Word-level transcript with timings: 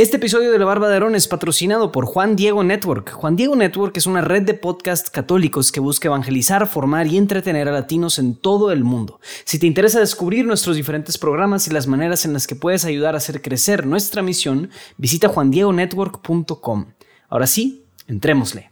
Este 0.00 0.16
episodio 0.16 0.50
de 0.50 0.58
La 0.58 0.64
Barba 0.64 0.88
de 0.88 0.94
Aarón 0.94 1.14
es 1.14 1.28
patrocinado 1.28 1.92
por 1.92 2.06
Juan 2.06 2.34
Diego 2.34 2.64
Network. 2.64 3.12
Juan 3.12 3.36
Diego 3.36 3.54
Network 3.54 3.94
es 3.98 4.06
una 4.06 4.22
red 4.22 4.44
de 4.44 4.54
podcasts 4.54 5.10
católicos 5.10 5.70
que 5.72 5.80
busca 5.80 6.08
evangelizar, 6.08 6.66
formar 6.66 7.06
y 7.06 7.18
entretener 7.18 7.68
a 7.68 7.72
latinos 7.72 8.18
en 8.18 8.34
todo 8.34 8.72
el 8.72 8.82
mundo. 8.82 9.20
Si 9.44 9.58
te 9.58 9.66
interesa 9.66 10.00
descubrir 10.00 10.46
nuestros 10.46 10.76
diferentes 10.76 11.18
programas 11.18 11.66
y 11.66 11.70
las 11.72 11.86
maneras 11.86 12.24
en 12.24 12.32
las 12.32 12.46
que 12.46 12.54
puedes 12.54 12.86
ayudar 12.86 13.12
a 13.12 13.18
hacer 13.18 13.42
crecer 13.42 13.84
nuestra 13.84 14.22
misión, 14.22 14.70
visita 14.96 15.28
juandiegonetwork.com. 15.28 16.86
Ahora 17.28 17.46
sí, 17.46 17.84
entrémosle. 18.06 18.70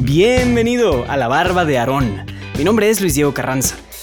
Bienvenido 0.00 1.04
a 1.06 1.18
La 1.18 1.28
Barba 1.28 1.66
de 1.66 1.76
Aarón. 1.76 2.24
Mi 2.56 2.64
nombre 2.64 2.88
es 2.88 3.02
Luis 3.02 3.14
Diego 3.14 3.34
Carranza. 3.34 3.76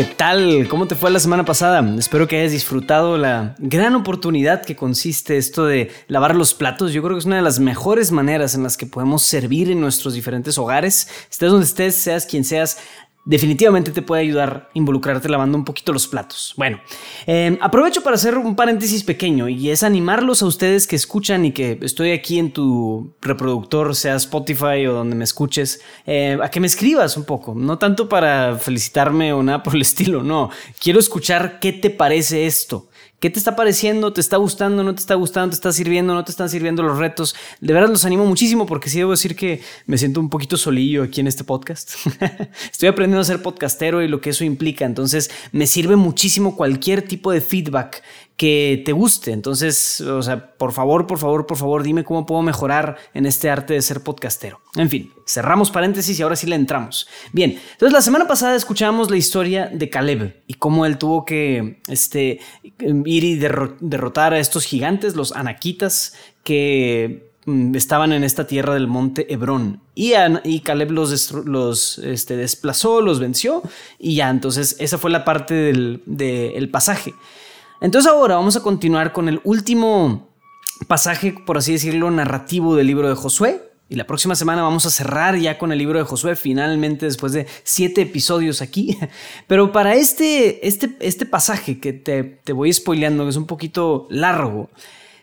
¿Qué 0.00 0.06
tal? 0.06 0.66
¿Cómo 0.70 0.88
te 0.88 0.94
fue 0.94 1.10
la 1.10 1.20
semana 1.20 1.44
pasada? 1.44 1.86
Espero 1.98 2.26
que 2.26 2.38
hayas 2.38 2.52
disfrutado 2.52 3.18
la 3.18 3.54
gran 3.58 3.94
oportunidad 3.94 4.64
que 4.64 4.74
consiste 4.74 5.36
esto 5.36 5.66
de 5.66 5.90
lavar 6.08 6.34
los 6.34 6.54
platos. 6.54 6.94
Yo 6.94 7.02
creo 7.02 7.16
que 7.16 7.18
es 7.18 7.26
una 7.26 7.36
de 7.36 7.42
las 7.42 7.60
mejores 7.60 8.10
maneras 8.10 8.54
en 8.54 8.62
las 8.62 8.78
que 8.78 8.86
podemos 8.86 9.20
servir 9.20 9.70
en 9.70 9.78
nuestros 9.78 10.14
diferentes 10.14 10.56
hogares. 10.56 11.06
Estés 11.30 11.50
donde 11.50 11.66
estés, 11.66 11.96
seas 11.96 12.24
quien 12.24 12.44
seas, 12.44 12.78
definitivamente 13.24 13.90
te 13.92 14.02
puede 14.02 14.22
ayudar 14.22 14.68
a 14.68 14.78
involucrarte 14.78 15.28
lavando 15.28 15.56
un 15.56 15.64
poquito 15.64 15.92
los 15.92 16.08
platos. 16.08 16.54
Bueno, 16.56 16.80
em, 17.26 17.58
aprovecho 17.60 18.02
para 18.02 18.16
hacer 18.16 18.38
un 18.38 18.56
paréntesis 18.56 19.04
pequeño 19.04 19.48
y 19.48 19.70
es 19.70 19.82
animarlos 19.82 20.42
a 20.42 20.46
ustedes 20.46 20.86
que 20.86 20.96
escuchan 20.96 21.44
y 21.44 21.52
que 21.52 21.78
estoy 21.82 22.12
aquí 22.12 22.38
en 22.38 22.52
tu 22.52 23.12
reproductor, 23.20 23.94
sea 23.94 24.16
Spotify 24.16 24.86
o 24.86 24.94
donde 24.94 25.16
me 25.16 25.24
escuches, 25.24 25.82
eh, 26.06 26.38
a 26.42 26.50
que 26.50 26.60
me 26.60 26.66
escribas 26.66 27.16
un 27.16 27.24
poco, 27.24 27.54
no 27.54 27.78
tanto 27.78 28.08
para 28.08 28.56
felicitarme 28.56 29.32
o 29.32 29.42
nada 29.42 29.62
por 29.62 29.74
el 29.74 29.82
estilo, 29.90 30.22
no, 30.22 30.50
quiero 30.80 30.98
escuchar 30.98 31.60
qué 31.60 31.72
te 31.72 31.90
parece 31.90 32.46
esto. 32.46 32.88
¿Qué 33.20 33.28
te 33.28 33.38
está 33.38 33.54
pareciendo? 33.54 34.14
¿Te 34.14 34.22
está 34.22 34.38
gustando? 34.38 34.82
¿No 34.82 34.94
te 34.94 35.00
está 35.00 35.14
gustando? 35.14 35.50
¿Te 35.50 35.56
está 35.56 35.72
sirviendo? 35.72 36.14
¿No 36.14 36.24
te 36.24 36.30
están 36.30 36.48
sirviendo 36.48 36.82
los 36.82 36.96
retos? 36.98 37.36
De 37.60 37.74
verdad 37.74 37.90
los 37.90 38.06
animo 38.06 38.24
muchísimo 38.24 38.64
porque 38.64 38.88
sí 38.88 38.96
debo 38.96 39.10
decir 39.10 39.36
que 39.36 39.60
me 39.84 39.98
siento 39.98 40.20
un 40.20 40.30
poquito 40.30 40.56
solillo 40.56 41.02
aquí 41.02 41.20
en 41.20 41.26
este 41.26 41.44
podcast. 41.44 41.96
Estoy 42.72 42.88
aprendiendo 42.88 43.20
a 43.20 43.24
ser 43.24 43.42
podcastero 43.42 44.02
y 44.02 44.08
lo 44.08 44.22
que 44.22 44.30
eso 44.30 44.42
implica. 44.42 44.86
Entonces 44.86 45.30
me 45.52 45.66
sirve 45.66 45.96
muchísimo 45.96 46.56
cualquier 46.56 47.02
tipo 47.02 47.30
de 47.30 47.42
feedback 47.42 48.02
que 48.40 48.80
te 48.86 48.92
guste. 48.92 49.32
Entonces, 49.32 50.00
o 50.00 50.22
sea, 50.22 50.56
por 50.56 50.72
favor, 50.72 51.06
por 51.06 51.18
favor, 51.18 51.44
por 51.44 51.58
favor, 51.58 51.82
dime 51.82 52.04
cómo 52.04 52.24
puedo 52.24 52.40
mejorar 52.40 52.96
en 53.12 53.26
este 53.26 53.50
arte 53.50 53.74
de 53.74 53.82
ser 53.82 54.00
podcastero. 54.00 54.62
En 54.76 54.88
fin, 54.88 55.12
cerramos 55.26 55.70
paréntesis 55.70 56.18
y 56.18 56.22
ahora 56.22 56.36
sí 56.36 56.46
le 56.46 56.56
entramos. 56.56 57.06
Bien, 57.34 57.60
entonces 57.72 57.92
la 57.92 58.00
semana 58.00 58.26
pasada 58.26 58.56
escuchamos 58.56 59.10
la 59.10 59.18
historia 59.18 59.66
de 59.66 59.90
Caleb 59.90 60.42
y 60.46 60.54
cómo 60.54 60.86
él 60.86 60.96
tuvo 60.96 61.26
que 61.26 61.82
este, 61.86 62.40
ir 62.78 63.24
y 63.24 63.34
derrotar 63.36 64.32
a 64.32 64.38
estos 64.38 64.64
gigantes, 64.64 65.16
los 65.16 65.32
anaquitas, 65.32 66.14
que 66.42 67.32
mm, 67.44 67.74
estaban 67.74 68.14
en 68.14 68.24
esta 68.24 68.46
tierra 68.46 68.72
del 68.72 68.86
monte 68.86 69.30
Hebrón. 69.30 69.82
Y, 69.94 70.14
y 70.44 70.60
Caleb 70.60 70.92
los, 70.92 71.30
los 71.32 71.98
este, 71.98 72.38
desplazó, 72.38 73.02
los 73.02 73.20
venció 73.20 73.62
y 73.98 74.14
ya, 74.14 74.30
entonces 74.30 74.76
esa 74.78 74.96
fue 74.96 75.10
la 75.10 75.26
parte 75.26 75.52
del, 75.52 76.02
del 76.06 76.70
pasaje. 76.70 77.12
Entonces 77.80 78.10
ahora 78.10 78.36
vamos 78.36 78.56
a 78.56 78.62
continuar 78.62 79.12
con 79.12 79.28
el 79.28 79.40
último 79.44 80.28
pasaje, 80.86 81.34
por 81.46 81.58
así 81.58 81.72
decirlo, 81.72 82.10
narrativo 82.10 82.76
del 82.76 82.86
libro 82.86 83.08
de 83.08 83.14
Josué. 83.14 83.62
Y 83.88 83.96
la 83.96 84.06
próxima 84.06 84.36
semana 84.36 84.62
vamos 84.62 84.86
a 84.86 84.90
cerrar 84.90 85.36
ya 85.36 85.58
con 85.58 85.72
el 85.72 85.78
libro 85.78 85.98
de 85.98 86.04
Josué, 86.04 86.36
finalmente 86.36 87.06
después 87.06 87.32
de 87.32 87.46
siete 87.64 88.02
episodios 88.02 88.62
aquí. 88.62 88.96
Pero 89.48 89.72
para 89.72 89.94
este, 89.94 90.66
este, 90.68 90.96
este 91.00 91.26
pasaje 91.26 91.80
que 91.80 91.92
te, 91.92 92.22
te 92.22 92.52
voy 92.52 92.72
spoileando, 92.72 93.24
que 93.24 93.30
es 93.30 93.36
un 93.36 93.46
poquito 93.46 94.06
largo, 94.10 94.70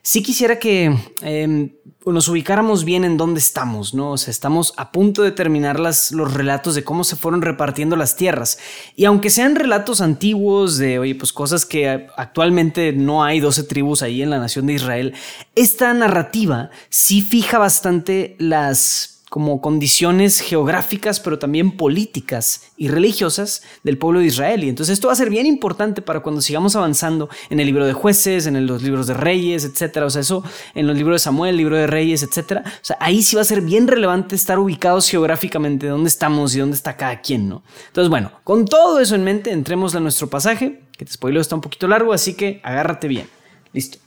sí 0.01 0.23
quisiera 0.23 0.59
que 0.59 0.97
em, 1.21 1.71
nos 2.05 2.27
ubicáramos 2.27 2.83
bien 2.85 3.03
en 3.03 3.17
dónde 3.17 3.39
estamos, 3.39 3.93
¿no? 3.93 4.11
O 4.11 4.17
sea, 4.17 4.31
estamos 4.31 4.73
a 4.77 4.91
punto 4.91 5.23
de 5.23 5.31
terminar 5.31 5.79
las, 5.79 6.11
los 6.11 6.33
relatos 6.33 6.75
de 6.75 6.83
cómo 6.83 7.03
se 7.03 7.15
fueron 7.15 7.41
repartiendo 7.41 7.95
las 7.95 8.15
tierras. 8.15 8.57
Y 8.95 9.05
aunque 9.05 9.29
sean 9.29 9.55
relatos 9.55 10.01
antiguos 10.01 10.77
de, 10.77 10.99
oye, 10.99 11.15
pues 11.15 11.33
cosas 11.33 11.65
que 11.65 12.07
actualmente 12.15 12.93
no 12.93 13.23
hay 13.23 13.39
12 13.39 13.63
tribus 13.63 14.01
ahí 14.01 14.21
en 14.21 14.29
la 14.29 14.39
nación 14.39 14.67
de 14.67 14.73
Israel, 14.73 15.13
esta 15.55 15.93
narrativa 15.93 16.69
sí 16.89 17.21
fija 17.21 17.57
bastante 17.57 18.35
las 18.39 19.16
como 19.29 19.59
condiciones 19.59 20.39
geográficas, 20.39 21.19
pero 21.19 21.37
también 21.37 21.75
políticas 21.75 22.71
y 22.77 22.87
religiosas 22.87 23.61
del 23.83 23.97
pueblo 23.97 24.21
de 24.21 24.27
Israel. 24.27 24.63
Y 24.63 24.69
entonces 24.69 24.93
esto 24.93 25.07
va 25.07 25.13
a 25.13 25.17
ser 25.17 25.29
bien 25.29 25.45
importante 25.45 26.01
para 26.01 26.21
cuando 26.21 26.41
sigamos 26.41 26.75
avanzando 26.75 27.29
en 27.49 27.59
el 27.59 27.65
libro 27.65 27.85
de 27.85 27.93
jueces, 27.93 28.47
en 28.47 28.65
los 28.65 28.81
libros 28.83 29.07
de 29.07 29.13
reyes, 29.13 29.65
etcétera. 29.65 30.05
O 30.05 30.09
sea, 30.09 30.21
eso 30.21 30.43
en 30.75 30.87
los 30.87 30.95
libros 30.95 31.15
de 31.15 31.19
Samuel, 31.19 31.57
libro 31.57 31.75
de 31.75 31.87
reyes, 31.87 32.23
etcétera. 32.23 32.63
O 32.65 32.85
sea, 32.85 32.97
ahí 33.01 33.21
sí 33.21 33.35
va 33.35 33.41
a 33.41 33.45
ser 33.45 33.61
bien 33.61 33.87
relevante 33.87 34.35
estar 34.35 34.59
ubicados 34.59 35.09
geográficamente, 35.09 35.87
dónde 35.87 36.07
estamos 36.07 36.55
y 36.55 36.59
dónde 36.59 36.75
está 36.75 36.95
cada 36.95 37.21
quien, 37.21 37.49
¿no? 37.49 37.63
Entonces, 37.87 38.09
bueno, 38.09 38.31
con 38.45 38.65
todo 38.65 38.99
eso 38.99 39.15
en 39.15 39.23
mente, 39.23 39.51
entremos 39.51 39.93
a 39.95 39.99
nuestro 39.99 40.29
pasaje, 40.29 40.83
que 40.97 41.03
te 41.03 41.11
spoileo 41.11 41.41
está 41.41 41.55
un 41.55 41.61
poquito 41.61 41.87
largo, 41.87 42.13
así 42.13 42.33
que 42.33 42.61
agárrate 42.63 43.07
bien. 43.07 43.27
Listo. 43.73 43.97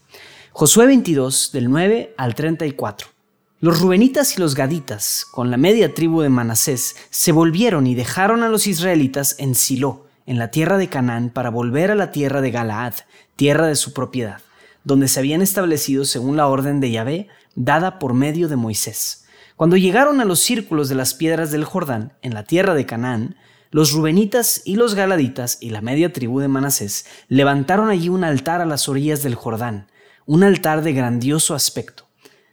Josué 0.53 0.87
22, 0.87 1.53
del 1.53 1.71
9 1.71 2.15
al 2.17 2.35
34. 2.35 3.20
Los 3.63 3.79
rubenitas 3.79 4.39
y 4.39 4.41
los 4.41 4.55
gaditas, 4.55 5.27
con 5.31 5.51
la 5.51 5.59
media 5.59 5.93
tribu 5.93 6.23
de 6.23 6.31
Manasés, 6.31 6.97
se 7.11 7.31
volvieron 7.31 7.87
y 7.87 7.95
dejaron 7.95 8.43
a 8.43 8.49
los 8.49 8.67
israelitas 8.67 9.37
en 9.39 9.55
Silo, 9.55 10.07
en 10.25 10.39
la 10.39 10.51
tierra 10.51 10.79
de 10.79 10.89
Canaán, 10.89 11.29
para 11.29 11.51
volver 11.51 11.91
a 11.91 11.95
la 11.95 12.11
tierra 12.11 12.41
de 12.41 12.53
Galaad, 12.53 12.95
tierra 13.37 13.67
de 13.67 13.77
su 13.77 13.93
propiedad, 13.93 14.41
donde 14.83 15.09
se 15.09 15.21
habían 15.21 15.43
establecido 15.43 16.07
según 16.07 16.39
la 16.39 16.47
orden 16.47 16.81
de 16.81 16.91
Yahvé, 16.91 17.29
dada 17.55 17.99
por 17.99 18.15
medio 18.15 18.49
de 18.49 18.57
Moisés. 18.57 19.27
Cuando 19.57 19.77
llegaron 19.77 20.23
a 20.23 20.25
los 20.25 20.41
círculos 20.41 20.89
de 20.89 20.95
las 20.95 21.13
piedras 21.13 21.51
del 21.51 21.65
Jordán, 21.67 22.15
en 22.23 22.33
la 22.33 22.45
tierra 22.45 22.73
de 22.73 22.87
Canaán, 22.87 23.37
los 23.71 23.93
rubenitas 23.93 24.63
y 24.65 24.77
los 24.77 24.95
galaditas 24.95 25.59
y 25.61 25.69
la 25.69 25.83
media 25.83 26.15
tribu 26.15 26.41
de 26.41 26.49
Manasés 26.49 27.05
levantaron 27.29 27.91
allí 27.91 28.09
un 28.09 28.25
altar 28.25 28.63
a 28.63 28.67
las 28.67 28.89
orillas 28.89 29.23
del 29.23 29.35
Jordán, 29.35 29.89
un 30.25 30.45
altar 30.45 30.81
de 30.83 30.95
grandioso 30.95 31.55
aspecto 31.55 32.10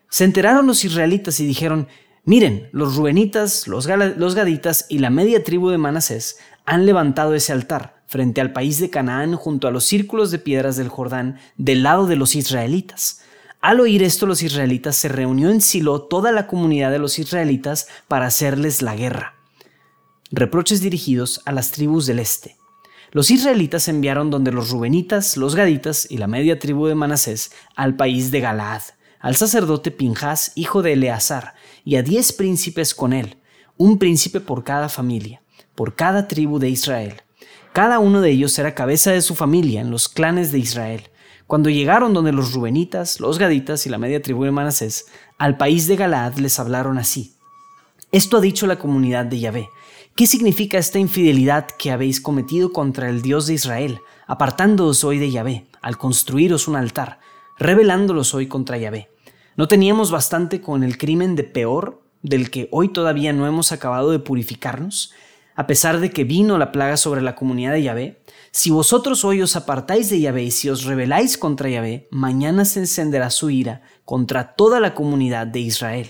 se 0.09 0.23
enteraron 0.23 0.67
los 0.67 0.85
israelitas 0.85 1.39
y 1.39 1.45
dijeron, 1.45 1.87
miren, 2.23 2.69
los 2.71 2.95
rubenitas, 2.95 3.67
los, 3.67 3.87
gaditas 3.87 4.85
y 4.89 4.99
la 4.99 5.09
media 5.09 5.43
tribu 5.43 5.69
de 5.69 5.77
Manasés 5.77 6.39
han 6.65 6.85
levantado 6.85 7.33
ese 7.33 7.53
altar 7.53 8.03
frente 8.07 8.39
al 8.39 8.53
país 8.53 8.79
de 8.79 8.89
Canaán 8.89 9.35
junto 9.35 9.67
a 9.67 9.71
los 9.71 9.85
círculos 9.85 10.31
de 10.31 10.39
piedras 10.39 10.77
del 10.77 10.87
Jordán 10.87 11.39
del 11.57 11.83
lado 11.83 12.07
de 12.07 12.15
los 12.15 12.35
israelitas. 12.35 13.21
Al 13.59 13.79
oír 13.79 14.03
esto 14.03 14.25
los 14.25 14.43
israelitas 14.43 14.95
se 14.95 15.09
reunió 15.09 15.49
en 15.49 15.61
Silo 15.61 16.03
toda 16.03 16.31
la 16.31 16.47
comunidad 16.47 16.91
de 16.91 16.99
los 16.99 17.19
israelitas 17.19 17.87
para 18.07 18.27
hacerles 18.27 18.81
la 18.81 18.95
guerra. 18.95 19.35
Reproches 20.31 20.81
dirigidos 20.81 21.41
a 21.45 21.51
las 21.51 21.71
tribus 21.71 22.05
del 22.05 22.19
este. 22.19 22.55
Los 23.11 23.31
israelitas 23.31 23.87
enviaron 23.87 24.29
donde 24.29 24.51
los 24.51 24.69
rubenitas, 24.69 25.37
los 25.37 25.55
gaditas 25.55 26.09
y 26.09 26.17
la 26.17 26.27
media 26.27 26.59
tribu 26.59 26.87
de 26.87 26.95
Manasés 26.95 27.51
al 27.75 27.95
país 27.95 28.31
de 28.31 28.41
Galaad 28.41 28.81
al 29.19 29.35
sacerdote 29.35 29.91
Pinjas, 29.91 30.51
hijo 30.55 30.81
de 30.81 30.93
Eleazar, 30.93 31.53
y 31.83 31.95
a 31.95 32.03
diez 32.03 32.33
príncipes 32.33 32.93
con 32.93 33.13
él, 33.13 33.37
un 33.77 33.97
príncipe 33.97 34.39
por 34.39 34.63
cada 34.63 34.89
familia, 34.89 35.41
por 35.75 35.95
cada 35.95 36.27
tribu 36.27 36.59
de 36.59 36.69
Israel. 36.69 37.21
Cada 37.73 37.99
uno 37.99 38.21
de 38.21 38.31
ellos 38.31 38.57
era 38.57 38.73
cabeza 38.73 39.11
de 39.11 39.21
su 39.21 39.35
familia 39.35 39.81
en 39.81 39.91
los 39.91 40.09
clanes 40.09 40.51
de 40.51 40.59
Israel. 40.59 41.09
Cuando 41.45 41.69
llegaron 41.69 42.13
donde 42.13 42.31
los 42.31 42.53
Rubenitas, 42.53 43.19
los 43.19 43.37
Gaditas 43.37 43.85
y 43.85 43.89
la 43.89 43.97
media 43.97 44.21
tribu 44.21 44.43
de 44.43 44.51
Manasés, 44.51 45.05
al 45.37 45.57
país 45.57 45.87
de 45.87 45.95
Galaad 45.95 46.37
les 46.37 46.59
hablaron 46.59 46.97
así. 46.97 47.35
Esto 48.11 48.37
ha 48.37 48.41
dicho 48.41 48.67
la 48.67 48.79
comunidad 48.79 49.25
de 49.25 49.39
Yahvé. 49.39 49.69
¿Qué 50.15 50.25
significa 50.25 50.79
esta 50.79 50.97
infidelidad 50.97 51.67
que 51.77 51.91
habéis 51.91 52.19
cometido 52.19 52.73
contra 52.73 53.09
el 53.09 53.21
Dios 53.21 53.45
de 53.45 53.53
Israel, 53.53 53.99
apartándoos 54.25 55.03
hoy 55.03 55.19
de 55.19 55.29
Yahvé, 55.29 55.67
al 55.81 55.97
construiros 55.97 56.67
un 56.67 56.75
altar? 56.75 57.19
Rebelándolos 57.59 58.33
hoy 58.33 58.47
contra 58.47 58.77
Yahvé. 58.77 59.09
¿No 59.55 59.67
teníamos 59.67 60.11
bastante 60.11 60.61
con 60.61 60.83
el 60.83 60.97
crimen 60.97 61.35
de 61.35 61.43
peor 61.43 62.01
del 62.21 62.49
que 62.51 62.67
hoy 62.71 62.89
todavía 62.89 63.33
no 63.33 63.47
hemos 63.47 63.71
acabado 63.71 64.11
de 64.11 64.19
purificarnos? 64.19 65.13
A 65.55 65.65
pesar 65.65 65.99
de 65.99 66.11
que 66.11 66.23
vino 66.23 66.57
la 66.57 66.71
plaga 66.71 66.97
sobre 66.97 67.21
la 67.21 67.35
comunidad 67.35 67.73
de 67.73 67.83
Yahvé, 67.83 68.21
si 68.51 68.69
vosotros 68.69 69.25
hoy 69.25 69.41
os 69.41 69.55
apartáis 69.55 70.09
de 70.09 70.19
Yahvé 70.19 70.43
y 70.43 70.51
si 70.51 70.69
os 70.69 70.83
rebeláis 70.83 71.37
contra 71.37 71.69
Yahvé, 71.69 72.07
mañana 72.11 72.65
se 72.65 72.81
encenderá 72.81 73.31
su 73.31 73.49
ira 73.49 73.81
contra 74.05 74.53
toda 74.55 74.79
la 74.79 74.93
comunidad 74.93 75.47
de 75.47 75.59
Israel. 75.59 76.09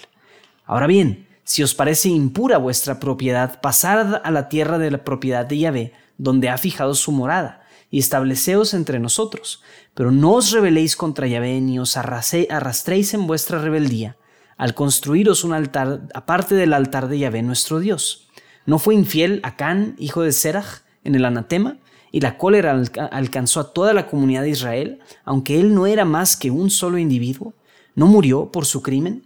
Ahora 0.65 0.87
bien, 0.87 1.27
Si 1.47 1.63
os 1.63 1.73
parece 1.73 2.09
impura 2.09 2.57
vuestra 2.57 2.99
propiedad, 2.99 3.61
pasad 3.61 4.19
a 4.21 4.31
la 4.31 4.49
tierra 4.49 4.77
de 4.77 4.91
la 4.91 5.05
propiedad 5.05 5.45
de 5.45 5.57
Yahvé, 5.57 5.93
donde 6.17 6.49
ha 6.49 6.57
fijado 6.57 6.93
su 6.93 7.13
morada, 7.13 7.61
y 7.89 7.99
estableceos 7.99 8.73
entre 8.73 8.99
nosotros. 8.99 9.61
Pero 9.93 10.11
no 10.11 10.33
os 10.33 10.51
rebeléis 10.51 10.95
contra 10.95 11.27
Yahvé, 11.27 11.61
ni 11.61 11.79
os 11.79 11.97
arrastréis 11.97 13.13
en 13.13 13.27
vuestra 13.27 13.59
rebeldía, 13.59 14.17
al 14.57 14.73
construiros 14.73 15.43
un 15.43 15.53
altar 15.53 16.07
aparte 16.13 16.55
del 16.55 16.73
altar 16.73 17.07
de 17.07 17.19
Yahvé 17.19 17.41
nuestro 17.43 17.79
Dios. 17.79 18.27
¿No 18.65 18.79
fue 18.79 18.95
infiel 18.95 19.39
Acán, 19.43 19.95
hijo 19.97 20.21
de 20.21 20.31
Serach, 20.31 20.81
en 21.03 21.15
el 21.15 21.25
anatema? 21.25 21.77
Y 22.11 22.21
la 22.21 22.37
cólera 22.37 22.81
alcanzó 23.11 23.59
a 23.59 23.73
toda 23.73 23.93
la 23.93 24.07
comunidad 24.07 24.41
de 24.43 24.49
Israel, 24.49 24.99
aunque 25.23 25.59
él 25.59 25.73
no 25.73 25.87
era 25.87 26.05
más 26.05 26.35
que 26.35 26.51
un 26.51 26.69
solo 26.69 26.97
individuo. 26.97 27.53
¿No 27.95 28.07
murió 28.07 28.51
por 28.51 28.65
su 28.65 28.81
crimen? 28.81 29.25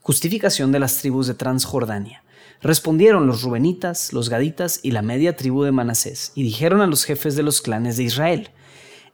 Justificación 0.00 0.70
de 0.72 0.78
las 0.78 0.98
tribus 0.98 1.26
de 1.26 1.34
Transjordania. 1.34 2.22
Respondieron 2.62 3.26
los 3.26 3.42
Rubenitas, 3.42 4.12
los 4.12 4.28
Gaditas 4.28 4.80
y 4.82 4.90
la 4.90 5.02
media 5.02 5.36
tribu 5.36 5.62
de 5.64 5.72
Manasés, 5.72 6.32
y 6.34 6.42
dijeron 6.42 6.80
a 6.80 6.86
los 6.86 7.04
jefes 7.04 7.36
de 7.36 7.42
los 7.42 7.60
clanes 7.60 7.96
de 7.96 8.04
Israel, 8.04 8.50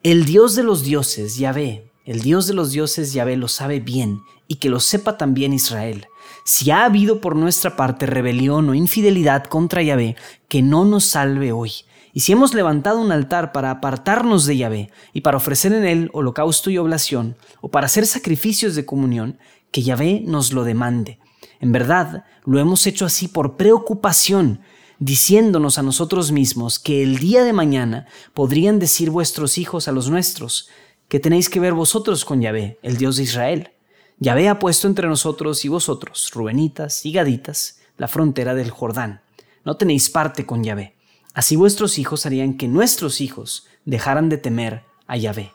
El 0.03 0.25
Dios 0.25 0.55
de 0.55 0.63
los 0.63 0.85
dioses, 0.85 1.39
Yahvé, 1.39 1.93
el 2.05 2.21
Dios 2.23 2.49
de 2.49 2.55
los 2.55 2.73
dioses, 2.73 3.13
Yahvé, 3.13 3.37
lo 3.37 3.47
sabe 3.47 3.79
bien, 3.79 4.23
y 4.49 4.57
que 4.57 4.69
lo 4.69 4.81
sepa 4.81 5.17
también 5.17 5.53
Israel. 5.53 6.07
Si 6.45 6.73
ha 6.73 6.85
habido 6.85 7.21
por 7.21 7.37
nuestra 7.37 7.77
parte 7.77 8.07
rebelión 8.07 8.69
o 8.69 8.75
infidelidad 8.75 9.45
contra 9.45 9.83
Yahvé, 9.83 10.17
que 10.49 10.63
no 10.63 10.85
nos 10.85 11.05
salve 11.05 11.53
hoy. 11.53 11.71
Y 12.13 12.21
si 12.21 12.33
hemos 12.33 12.55
levantado 12.55 13.01
un 13.01 13.13
altar 13.13 13.53
para 13.53 13.71
apartarnos 13.71 14.47
de 14.47 14.57
Yahvé, 14.57 14.91
y 15.13 15.21
para 15.21 15.37
ofrecer 15.37 15.73
en 15.73 15.85
él 15.85 16.11
holocausto 16.13 16.71
y 16.71 16.79
oblación, 16.79 17.37
o 17.61 17.71
para 17.71 17.87
hacer 17.87 18.05
sacrificios 18.05 18.75
de 18.75 18.85
comunión, 18.85 19.39
que 19.71 19.83
Yahvé 19.83 20.23
nos 20.27 20.53
lo 20.53 20.65
demande. 20.65 21.21
En 21.63 21.71
verdad, 21.71 22.25
lo 22.45 22.59
hemos 22.59 22.89
hecho 22.89 23.07
así 23.07 23.29
por 23.29 23.57
preocupación, 23.57 24.63
diciéndonos 24.99 25.79
a 25.79 25.85
nosotros 25.85 26.33
mismos 26.33 26.81
que 26.81 27.05
el 27.05 27.19
día 27.19 27.45
de 27.45 27.53
mañana 27.53 28.09
podrían 28.35 28.81
decir 28.81 29.11
vuestros 29.11 29.59
hijos 29.59 29.87
a 29.87 29.93
los 29.93 30.11
nuestros, 30.11 30.69
que 31.07 31.21
tenéis 31.21 31.49
que 31.49 31.61
ver 31.61 31.73
vosotros 31.73 32.25
con 32.25 32.41
Yahvé, 32.41 32.81
el 32.83 32.97
Dios 32.97 33.17
de 33.17 33.23
Israel. 33.23 33.71
Yahvé 34.19 34.49
ha 34.49 34.59
puesto 34.59 34.89
entre 34.89 35.07
nosotros 35.07 35.65
y 35.65 35.69
vosotros, 35.69 36.33
Rubenitas 36.35 37.07
y 37.07 37.13
Gaditas, 37.13 37.79
la 37.97 38.09
frontera 38.09 38.57
del 38.57 38.73
Jordán. 38.73 39.21
No 39.65 39.77
tenéis 39.77 40.11
parte 40.11 40.45
con 40.45 40.65
Yahvé. 40.65 40.97
Así 41.33 41.55
vuestros 41.55 41.97
hijos 41.97 42.27
harían 42.27 42.57
que 42.57 42.67
nuestros 42.67 43.21
hijos 43.21 43.69
dejaran 43.85 44.29
de 44.29 44.39
temer 44.39 44.83
a 45.07 45.17
Yahvé. 45.17 45.53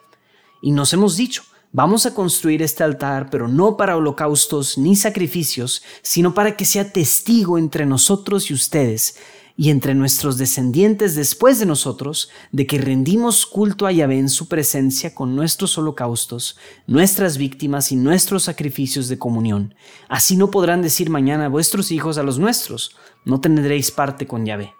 Y 0.61 0.71
nos 0.71 0.93
hemos 0.93 1.17
dicho, 1.17 1.43
Vamos 1.73 2.05
a 2.05 2.13
construir 2.13 2.61
este 2.63 2.83
altar, 2.83 3.29
pero 3.29 3.47
no 3.47 3.75
para 3.75 3.97
holocaustos 3.97 4.77
ni 4.77 4.95
sacrificios, 4.95 5.83
sino 6.01 6.33
para 6.33 6.55
que 6.55 6.65
sea 6.65 6.91
testigo 6.91 7.57
entre 7.57 7.85
nosotros 7.85 8.49
y 8.49 8.53
ustedes, 8.53 9.17
y 9.57 9.69
entre 9.69 9.93
nuestros 9.93 10.37
descendientes 10.37 11.15
después 11.15 11.59
de 11.59 11.65
nosotros, 11.65 12.29
de 12.51 12.67
que 12.67 12.77
rendimos 12.77 13.45
culto 13.45 13.85
a 13.85 13.91
Yahvé 13.91 14.19
en 14.19 14.29
su 14.29 14.47
presencia 14.47 15.13
con 15.13 15.35
nuestros 15.35 15.77
holocaustos, 15.77 16.57
nuestras 16.85 17.37
víctimas 17.37 17.91
y 17.91 17.95
nuestros 17.95 18.43
sacrificios 18.43 19.09
de 19.09 19.17
comunión. 19.17 19.73
Así 20.07 20.37
no 20.37 20.51
podrán 20.51 20.81
decir 20.81 21.09
mañana 21.09 21.49
vuestros 21.49 21.91
hijos 21.91 22.17
a 22.17 22.23
los 22.23 22.39
nuestros, 22.39 22.95
no 23.25 23.41
tendréis 23.41 23.91
parte 23.91 24.25
con 24.25 24.45
Yahvé. 24.45 24.76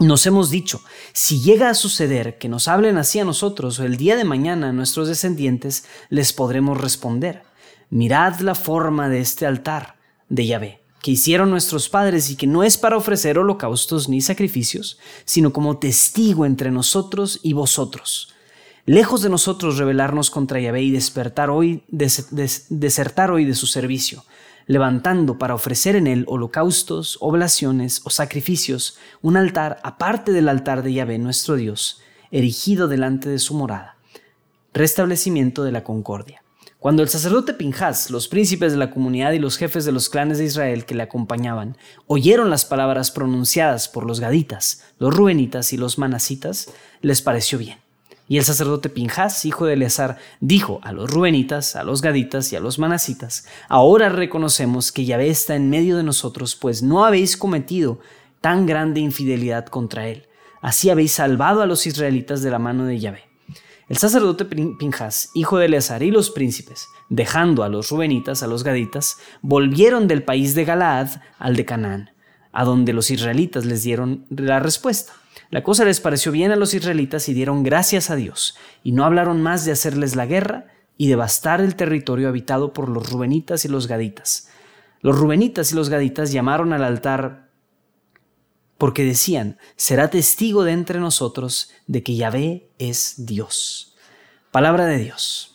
Nos 0.00 0.26
hemos 0.26 0.50
dicho, 0.50 0.82
si 1.12 1.40
llega 1.40 1.70
a 1.70 1.74
suceder 1.74 2.36
que 2.38 2.48
nos 2.48 2.66
hablen 2.66 2.98
así 2.98 3.20
a 3.20 3.24
nosotros 3.24 3.78
o 3.78 3.84
el 3.84 3.96
día 3.96 4.16
de 4.16 4.24
mañana 4.24 4.70
a 4.70 4.72
nuestros 4.72 5.06
descendientes, 5.06 5.84
les 6.10 6.32
podremos 6.32 6.80
responder, 6.80 7.42
mirad 7.90 8.40
la 8.40 8.56
forma 8.56 9.08
de 9.08 9.20
este 9.20 9.46
altar 9.46 9.94
de 10.28 10.46
Yahvé, 10.46 10.80
que 11.00 11.12
hicieron 11.12 11.48
nuestros 11.48 11.88
padres 11.88 12.28
y 12.28 12.34
que 12.34 12.48
no 12.48 12.64
es 12.64 12.76
para 12.76 12.96
ofrecer 12.96 13.38
holocaustos 13.38 14.08
ni 14.08 14.20
sacrificios, 14.20 14.98
sino 15.24 15.52
como 15.52 15.78
testigo 15.78 16.44
entre 16.44 16.72
nosotros 16.72 17.38
y 17.44 17.52
vosotros. 17.52 18.34
Lejos 18.86 19.22
de 19.22 19.28
nosotros 19.28 19.78
rebelarnos 19.78 20.28
contra 20.28 20.60
Yahvé 20.60 20.82
y 20.82 20.90
despertar 20.90 21.50
hoy, 21.50 21.84
desertar 21.88 23.30
hoy 23.30 23.44
de 23.44 23.54
su 23.54 23.68
servicio, 23.68 24.24
levantando 24.66 25.38
para 25.38 25.54
ofrecer 25.54 25.96
en 25.96 26.06
él 26.06 26.24
holocaustos, 26.28 27.18
oblaciones 27.20 28.00
o 28.04 28.10
sacrificios, 28.10 28.98
un 29.22 29.36
altar 29.36 29.78
aparte 29.82 30.32
del 30.32 30.48
altar 30.48 30.82
de 30.82 30.92
Yahvé 30.92 31.18
nuestro 31.18 31.56
Dios, 31.56 32.02
erigido 32.30 32.88
delante 32.88 33.28
de 33.28 33.38
su 33.38 33.54
morada. 33.54 33.96
Restablecimiento 34.72 35.64
de 35.64 35.72
la 35.72 35.84
concordia. 35.84 36.42
Cuando 36.84 37.02
el 37.02 37.08
sacerdote 37.08 37.54
Pinjas, 37.54 38.10
los 38.10 38.28
príncipes 38.28 38.72
de 38.72 38.78
la 38.78 38.90
comunidad 38.90 39.32
y 39.32 39.38
los 39.38 39.56
jefes 39.56 39.86
de 39.86 39.92
los 39.92 40.10
clanes 40.10 40.36
de 40.36 40.44
Israel 40.44 40.84
que 40.84 40.94
le 40.94 41.02
acompañaban, 41.02 41.78
oyeron 42.06 42.50
las 42.50 42.66
palabras 42.66 43.10
pronunciadas 43.10 43.88
por 43.88 44.04
los 44.04 44.20
gaditas, 44.20 44.84
los 44.98 45.16
rubenitas 45.16 45.72
y 45.72 45.78
los 45.78 45.96
manasitas, 45.96 46.70
les 47.00 47.22
pareció 47.22 47.58
bien. 47.58 47.83
Y 48.26 48.38
el 48.38 48.44
sacerdote 48.44 48.88
Pinjas, 48.88 49.44
hijo 49.44 49.66
de 49.66 49.74
Eleazar, 49.74 50.16
dijo 50.40 50.80
a 50.82 50.92
los 50.92 51.10
rubenitas, 51.10 51.76
a 51.76 51.84
los 51.84 52.00
gaditas 52.00 52.52
y 52.52 52.56
a 52.56 52.60
los 52.60 52.78
manasitas, 52.78 53.46
ahora 53.68 54.08
reconocemos 54.08 54.92
que 54.92 55.04
Yahvé 55.04 55.28
está 55.28 55.56
en 55.56 55.68
medio 55.68 55.98
de 55.98 56.02
nosotros, 56.02 56.56
pues 56.56 56.82
no 56.82 57.04
habéis 57.04 57.36
cometido 57.36 57.98
tan 58.40 58.64
grande 58.64 59.00
infidelidad 59.00 59.66
contra 59.66 60.08
él. 60.08 60.26
Así 60.62 60.88
habéis 60.88 61.12
salvado 61.12 61.60
a 61.60 61.66
los 61.66 61.86
israelitas 61.86 62.42
de 62.42 62.50
la 62.50 62.58
mano 62.58 62.86
de 62.86 62.98
Yahvé. 62.98 63.24
El 63.86 63.98
sacerdote 63.98 64.46
Pinjas, 64.46 65.28
hijo 65.34 65.58
de 65.58 65.66
Eleazar 65.66 66.02
y 66.02 66.10
los 66.10 66.30
príncipes, 66.30 66.88
dejando 67.10 67.62
a 67.62 67.68
los 67.68 67.90
rubenitas, 67.90 68.42
a 68.42 68.46
los 68.46 68.64
gaditas, 68.64 69.18
volvieron 69.42 70.08
del 70.08 70.22
país 70.22 70.54
de 70.54 70.64
Galaad 70.64 71.20
al 71.38 71.56
de 71.56 71.66
Canaán, 71.66 72.10
a 72.52 72.64
donde 72.64 72.94
los 72.94 73.10
israelitas 73.10 73.66
les 73.66 73.82
dieron 73.82 74.24
la 74.30 74.58
respuesta. 74.58 75.12
La 75.50 75.62
cosa 75.62 75.84
les 75.84 76.00
pareció 76.00 76.32
bien 76.32 76.50
a 76.52 76.56
los 76.56 76.74
israelitas 76.74 77.28
y 77.28 77.34
dieron 77.34 77.62
gracias 77.62 78.10
a 78.10 78.16
Dios, 78.16 78.56
y 78.82 78.92
no 78.92 79.04
hablaron 79.04 79.42
más 79.42 79.64
de 79.64 79.72
hacerles 79.72 80.16
la 80.16 80.26
guerra 80.26 80.66
y 80.96 81.08
devastar 81.08 81.60
el 81.60 81.76
territorio 81.76 82.28
habitado 82.28 82.72
por 82.72 82.88
los 82.88 83.10
rubenitas 83.10 83.64
y 83.64 83.68
los 83.68 83.86
gaditas. 83.86 84.48
Los 85.00 85.18
rubenitas 85.18 85.72
y 85.72 85.74
los 85.74 85.90
gaditas 85.90 86.32
llamaron 86.32 86.72
al 86.72 86.84
altar 86.84 87.44
porque 88.78 89.04
decían, 89.04 89.58
será 89.76 90.10
testigo 90.10 90.64
de 90.64 90.72
entre 90.72 90.98
nosotros 90.98 91.70
de 91.86 92.02
que 92.02 92.16
Yahvé 92.16 92.68
es 92.78 93.26
Dios. 93.26 93.96
Palabra 94.50 94.86
de 94.86 94.98
Dios. 94.98 95.53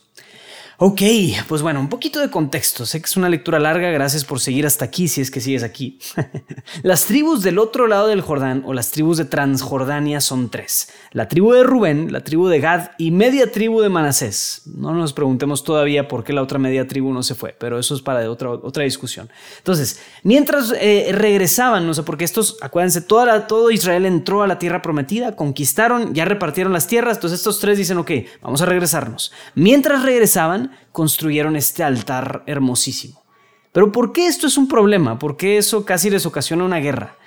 Ok, 0.81 1.01
pues 1.49 1.61
bueno, 1.61 1.81
un 1.81 1.89
poquito 1.89 2.21
de 2.21 2.29
contexto. 2.29 2.85
Sé 2.85 3.01
que 3.01 3.05
es 3.05 3.17
una 3.17 3.27
lectura 3.27 3.59
larga, 3.59 3.89
gracias 3.89 4.23
por 4.23 4.39
seguir 4.39 4.65
hasta 4.65 4.85
aquí, 4.85 5.09
si 5.09 5.19
es 5.19 5.29
que 5.29 5.41
sigues 5.41 5.61
aquí. 5.61 5.99
las 6.83 7.03
tribus 7.03 7.43
del 7.43 7.59
otro 7.59 7.85
lado 7.85 8.07
del 8.07 8.21
Jordán 8.21 8.63
o 8.65 8.73
las 8.73 8.89
tribus 8.91 9.17
de 9.17 9.25
Transjordania 9.25 10.21
son 10.21 10.49
tres. 10.49 10.87
La 11.11 11.27
tribu 11.27 11.51
de 11.51 11.63
Rubén, 11.63 12.13
la 12.13 12.23
tribu 12.23 12.47
de 12.47 12.61
Gad 12.61 12.91
y 12.97 13.11
media 13.11 13.51
tribu 13.51 13.81
de 13.81 13.89
Manasés. 13.89 14.61
No 14.73 14.93
nos 14.93 15.11
preguntemos 15.11 15.65
todavía 15.65 16.07
por 16.07 16.23
qué 16.23 16.31
la 16.31 16.41
otra 16.41 16.59
media 16.59 16.87
tribu 16.87 17.11
no 17.11 17.23
se 17.23 17.35
fue, 17.35 17.53
pero 17.59 17.77
eso 17.77 17.93
es 17.93 18.01
para 18.01 18.31
otra, 18.31 18.49
otra 18.49 18.85
discusión. 18.85 19.29
Entonces, 19.57 19.99
mientras 20.23 20.73
eh, 20.79 21.09
regresaban, 21.11 21.85
no 21.85 21.93
sé, 21.93 22.03
porque 22.03 22.23
estos, 22.23 22.55
acuérdense, 22.61 23.01
toda 23.01 23.47
todo 23.47 23.69
Israel 23.69 24.05
entró 24.05 24.43
a 24.43 24.47
la 24.47 24.59
tierra 24.59 24.81
prometida, 24.81 25.35
conquistaron, 25.35 26.13
ya 26.13 26.23
repartieron 26.23 26.71
las 26.71 26.87
tierras, 26.87 27.17
entonces 27.17 27.39
estos 27.39 27.59
tres 27.59 27.77
dicen, 27.77 27.97
ok, 27.97 28.11
vamos 28.41 28.61
a 28.61 28.65
regresarnos. 28.65 29.33
Mientras 29.55 30.03
regresaban, 30.03 30.68
construyeron 30.91 31.55
este 31.55 31.83
altar 31.83 32.43
hermosísimo. 32.45 33.23
Pero 33.71 33.91
¿por 33.91 34.11
qué 34.11 34.27
esto 34.27 34.47
es 34.47 34.57
un 34.57 34.67
problema? 34.67 35.19
¿Por 35.19 35.37
qué 35.37 35.57
eso 35.57 35.85
casi 35.85 36.09
les 36.09 36.25
ocasiona 36.25 36.65
una 36.65 36.79
guerra? 36.79 37.17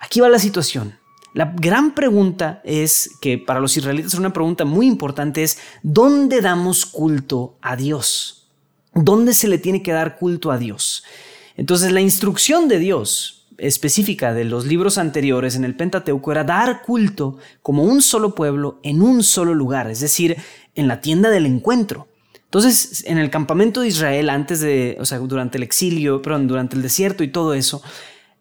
Aquí 0.00 0.20
va 0.20 0.28
la 0.28 0.38
situación. 0.38 0.98
La 1.32 1.54
gran 1.56 1.94
pregunta 1.94 2.60
es, 2.64 3.16
que 3.20 3.38
para 3.38 3.60
los 3.60 3.76
israelitas 3.76 4.14
es 4.14 4.18
una 4.18 4.32
pregunta 4.32 4.64
muy 4.64 4.86
importante, 4.86 5.42
es 5.42 5.58
¿dónde 5.82 6.40
damos 6.40 6.86
culto 6.86 7.56
a 7.62 7.76
Dios? 7.76 8.48
¿Dónde 8.94 9.32
se 9.32 9.46
le 9.46 9.58
tiene 9.58 9.82
que 9.82 9.92
dar 9.92 10.18
culto 10.18 10.50
a 10.50 10.58
Dios? 10.58 11.04
Entonces 11.56 11.92
la 11.92 12.00
instrucción 12.00 12.66
de 12.66 12.78
Dios 12.78 13.46
específica 13.58 14.32
de 14.32 14.44
los 14.44 14.66
libros 14.66 14.98
anteriores 14.98 15.54
en 15.54 15.64
el 15.64 15.76
Pentateuco 15.76 16.32
era 16.32 16.42
dar 16.42 16.82
culto 16.82 17.36
como 17.62 17.84
un 17.84 18.02
solo 18.02 18.34
pueblo 18.34 18.80
en 18.82 19.02
un 19.02 19.22
solo 19.22 19.54
lugar, 19.54 19.90
es 19.90 20.00
decir, 20.00 20.36
en 20.74 20.88
la 20.88 21.00
tienda 21.00 21.30
del 21.30 21.46
encuentro. 21.46 22.08
Entonces, 22.50 23.04
en 23.06 23.18
el 23.18 23.30
campamento 23.30 23.80
de 23.80 23.86
Israel, 23.86 24.28
antes 24.28 24.58
de, 24.58 24.96
o 24.98 25.04
sea, 25.04 25.18
durante 25.18 25.56
el 25.56 25.62
exilio, 25.62 26.20
perdón, 26.20 26.48
durante 26.48 26.74
el 26.74 26.82
desierto 26.82 27.22
y 27.22 27.28
todo 27.28 27.54
eso, 27.54 27.80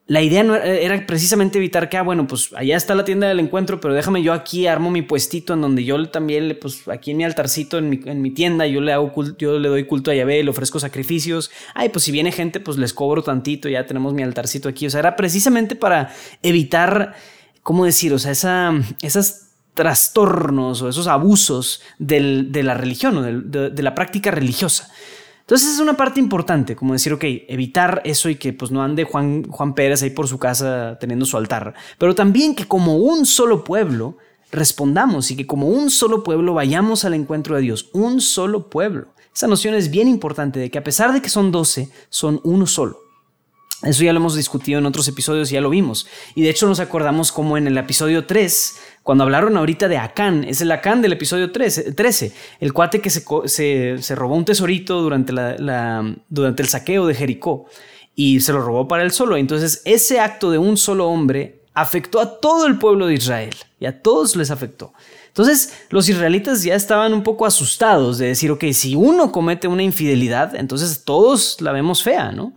la 0.07 0.23
idea 0.23 0.41
no 0.41 0.55
era, 0.55 1.05
precisamente 1.05 1.59
evitar 1.59 1.87
que, 1.89 1.97
ah, 1.97 2.01
bueno, 2.01 2.25
pues 2.25 2.49
allá 2.55 2.75
está 2.75 2.95
la 2.95 3.05
tienda 3.05 3.27
del 3.27 3.39
encuentro, 3.39 3.79
pero 3.79 3.93
déjame 3.93 4.23
yo 4.23 4.33
aquí 4.33 4.65
armo 4.65 4.89
mi 4.89 5.03
puestito 5.03 5.53
en 5.53 5.61
donde 5.61 5.83
yo 5.83 6.09
también, 6.09 6.57
pues 6.59 6.87
aquí 6.87 7.11
en 7.11 7.17
mi 7.17 7.23
altarcito, 7.23 7.77
en 7.77 7.89
mi, 7.91 7.99
en 8.03 8.19
mi 8.23 8.31
tienda, 8.31 8.65
yo 8.65 8.81
le 8.81 8.93
hago 8.93 9.13
culto, 9.13 9.37
yo 9.37 9.59
le 9.59 9.69
doy 9.69 9.85
culto 9.85 10.09
a 10.09 10.15
Yahvé, 10.15 10.43
le 10.43 10.49
ofrezco 10.49 10.79
sacrificios. 10.79 11.51
Ay, 11.75 11.89
pues 11.89 12.03
si 12.03 12.11
viene 12.11 12.31
gente, 12.31 12.59
pues 12.59 12.79
les 12.79 12.91
cobro 12.91 13.21
tantito, 13.21 13.69
ya 13.69 13.85
tenemos 13.85 14.15
mi 14.15 14.23
altarcito 14.23 14.67
aquí. 14.67 14.87
O 14.87 14.89
sea, 14.89 15.01
era 15.01 15.15
precisamente 15.15 15.75
para 15.75 16.11
evitar, 16.41 17.13
¿cómo 17.61 17.85
decir? 17.85 18.11
O 18.11 18.17
sea, 18.17 18.31
esa, 18.31 18.73
esas 19.03 19.48
trastornos 19.79 20.81
o 20.81 20.89
esos 20.89 21.07
abusos 21.07 21.79
de 21.99 22.61
la 22.63 22.73
religión 22.73 23.15
o 23.15 23.21
de, 23.21 23.81
la 23.81 23.95
práctica 23.95 24.29
religiosa. 24.29 24.91
Entonces 25.39 25.69
es 25.75 25.79
una 25.79 25.95
parte 25.95 26.19
importante, 26.19 26.75
como 26.75 26.91
decir, 26.91 27.13
ok, 27.13 27.23
evitar 27.47 28.01
eso 28.03 28.27
y 28.27 28.35
que 28.35 28.51
pues 28.51 28.71
no 28.71 28.83
ande 28.83 29.05
Juan, 29.05 29.45
Juan 29.49 29.73
Pérez 29.75 30.03
ahí 30.03 30.09
por 30.09 30.27
su 30.27 30.37
casa 30.37 30.97
teniendo 30.99 31.25
su 31.25 31.37
altar, 31.37 31.75
pero 31.97 32.13
también 32.13 32.55
que 32.55 32.65
como 32.65 32.97
un 32.97 33.25
solo 33.25 33.63
pueblo 33.63 34.17
respondamos 34.51 35.31
y 35.31 35.37
que 35.37 35.47
como 35.47 35.69
un 35.69 35.89
solo 35.89 36.25
pueblo 36.25 36.53
vayamos 36.53 37.05
al 37.05 37.13
encuentro 37.13 37.55
de 37.55 37.61
Dios, 37.61 37.89
un 37.93 38.19
solo 38.19 38.69
pueblo. 38.69 39.13
Esa 39.33 39.47
noción 39.47 39.75
es 39.75 39.89
bien 39.89 40.09
importante 40.09 40.59
de 40.59 40.69
que 40.69 40.77
a 40.77 40.83
pesar 40.83 41.13
de 41.13 41.21
que 41.21 41.29
son 41.29 41.53
doce, 41.53 41.89
son 42.09 42.41
uno 42.43 42.67
solo. 42.67 42.99
Eso 43.83 44.03
ya 44.03 44.11
lo 44.11 44.19
hemos 44.19 44.35
discutido 44.35 44.79
en 44.79 44.85
otros 44.85 45.07
episodios, 45.07 45.49
ya 45.49 45.61
lo 45.61 45.69
vimos. 45.69 46.05
Y 46.35 46.41
de 46.41 46.49
hecho 46.49 46.67
nos 46.67 46.81
acordamos 46.81 47.31
como 47.31 47.57
en 47.57 47.65
el 47.65 47.77
episodio 47.77 48.25
3, 48.25 48.75
cuando 49.09 49.23
hablaron 49.23 49.57
ahorita 49.57 49.87
de 49.87 49.97
Acán, 49.97 50.43
es 50.43 50.61
el 50.61 50.71
Acán 50.71 51.01
del 51.01 51.13
episodio 51.13 51.51
13, 51.51 51.93
13 51.93 52.31
el 52.59 52.73
cuate 52.73 53.01
que 53.01 53.09
se, 53.09 53.23
se, 53.97 54.15
robó 54.15 54.35
un 54.35 54.45
tesorito 54.45 55.01
durante, 55.01 55.33
la, 55.33 56.15
durante 56.29 56.61
el 56.61 56.69
saqueo 56.69 57.07
de 57.07 57.15
Jericó 57.15 57.65
y 58.13 58.39
se 58.41 58.53
lo 58.53 58.61
robó 58.61 58.87
para 58.87 59.01
él 59.01 59.09
solo. 59.09 59.35
Entonces 59.35 59.81
ese 59.85 60.19
acto 60.19 60.51
de 60.51 60.59
un 60.59 60.77
solo 60.77 61.07
hombre 61.07 61.63
afectó 61.73 62.19
a 62.19 62.39
todo 62.39 62.67
el 62.67 62.77
pueblo 62.77 63.07
de 63.07 63.15
Israel 63.15 63.55
y 63.79 63.87
a 63.87 63.99
todos 63.99 64.35
les 64.35 64.51
afectó. 64.51 64.93
Entonces 65.29 65.73
los 65.89 66.07
israelitas 66.07 66.61
ya 66.61 66.75
estaban 66.75 67.11
un 67.11 67.23
poco 67.23 67.47
asustados 67.47 68.19
de 68.19 68.27
decir, 68.27 68.51
ok, 68.51 68.65
si 68.73 68.93
uno 68.93 69.31
comete 69.31 69.67
una 69.67 69.81
infidelidad, 69.81 70.55
entonces 70.55 71.03
todos 71.03 71.59
la 71.61 71.71
vemos 71.71 72.03
fea, 72.03 72.31
¿no? 72.31 72.53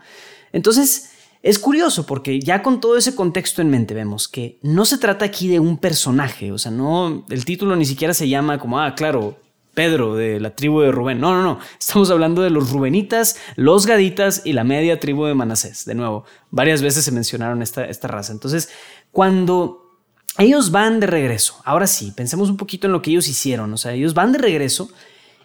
Entonces 0.52 1.11
es 1.42 1.58
curioso 1.58 2.06
porque 2.06 2.40
ya 2.40 2.62
con 2.62 2.80
todo 2.80 2.96
ese 2.96 3.14
contexto 3.14 3.62
en 3.62 3.70
mente 3.70 3.94
vemos 3.94 4.28
que 4.28 4.58
no 4.62 4.84
se 4.84 4.98
trata 4.98 5.24
aquí 5.24 5.48
de 5.48 5.58
un 5.58 5.78
personaje, 5.78 6.52
o 6.52 6.58
sea, 6.58 6.70
no, 6.70 7.24
el 7.28 7.44
título 7.44 7.74
ni 7.76 7.84
siquiera 7.84 8.14
se 8.14 8.28
llama 8.28 8.58
como, 8.58 8.80
ah, 8.80 8.94
claro, 8.94 9.38
Pedro 9.74 10.16
de 10.16 10.38
la 10.38 10.54
tribu 10.54 10.80
de 10.80 10.92
Rubén. 10.92 11.20
No, 11.20 11.32
no, 11.34 11.42
no. 11.42 11.58
Estamos 11.80 12.10
hablando 12.10 12.42
de 12.42 12.50
los 12.50 12.70
Rubenitas, 12.70 13.36
los 13.56 13.86
Gaditas 13.86 14.42
y 14.44 14.52
la 14.52 14.64
media 14.64 15.00
tribu 15.00 15.24
de 15.24 15.34
Manasés. 15.34 15.84
De 15.84 15.94
nuevo, 15.94 16.24
varias 16.50 16.82
veces 16.82 17.04
se 17.04 17.12
mencionaron 17.12 17.62
esta, 17.62 17.84
esta 17.86 18.08
raza. 18.08 18.32
Entonces, 18.32 18.68
cuando 19.10 19.90
ellos 20.38 20.70
van 20.70 21.00
de 21.00 21.06
regreso, 21.06 21.60
ahora 21.64 21.86
sí, 21.86 22.12
pensemos 22.14 22.50
un 22.50 22.56
poquito 22.56 22.86
en 22.86 22.92
lo 22.92 23.00
que 23.00 23.10
ellos 23.10 23.28
hicieron. 23.28 23.72
O 23.72 23.78
sea, 23.78 23.92
ellos 23.92 24.14
van 24.14 24.32
de 24.32 24.38
regreso 24.38 24.90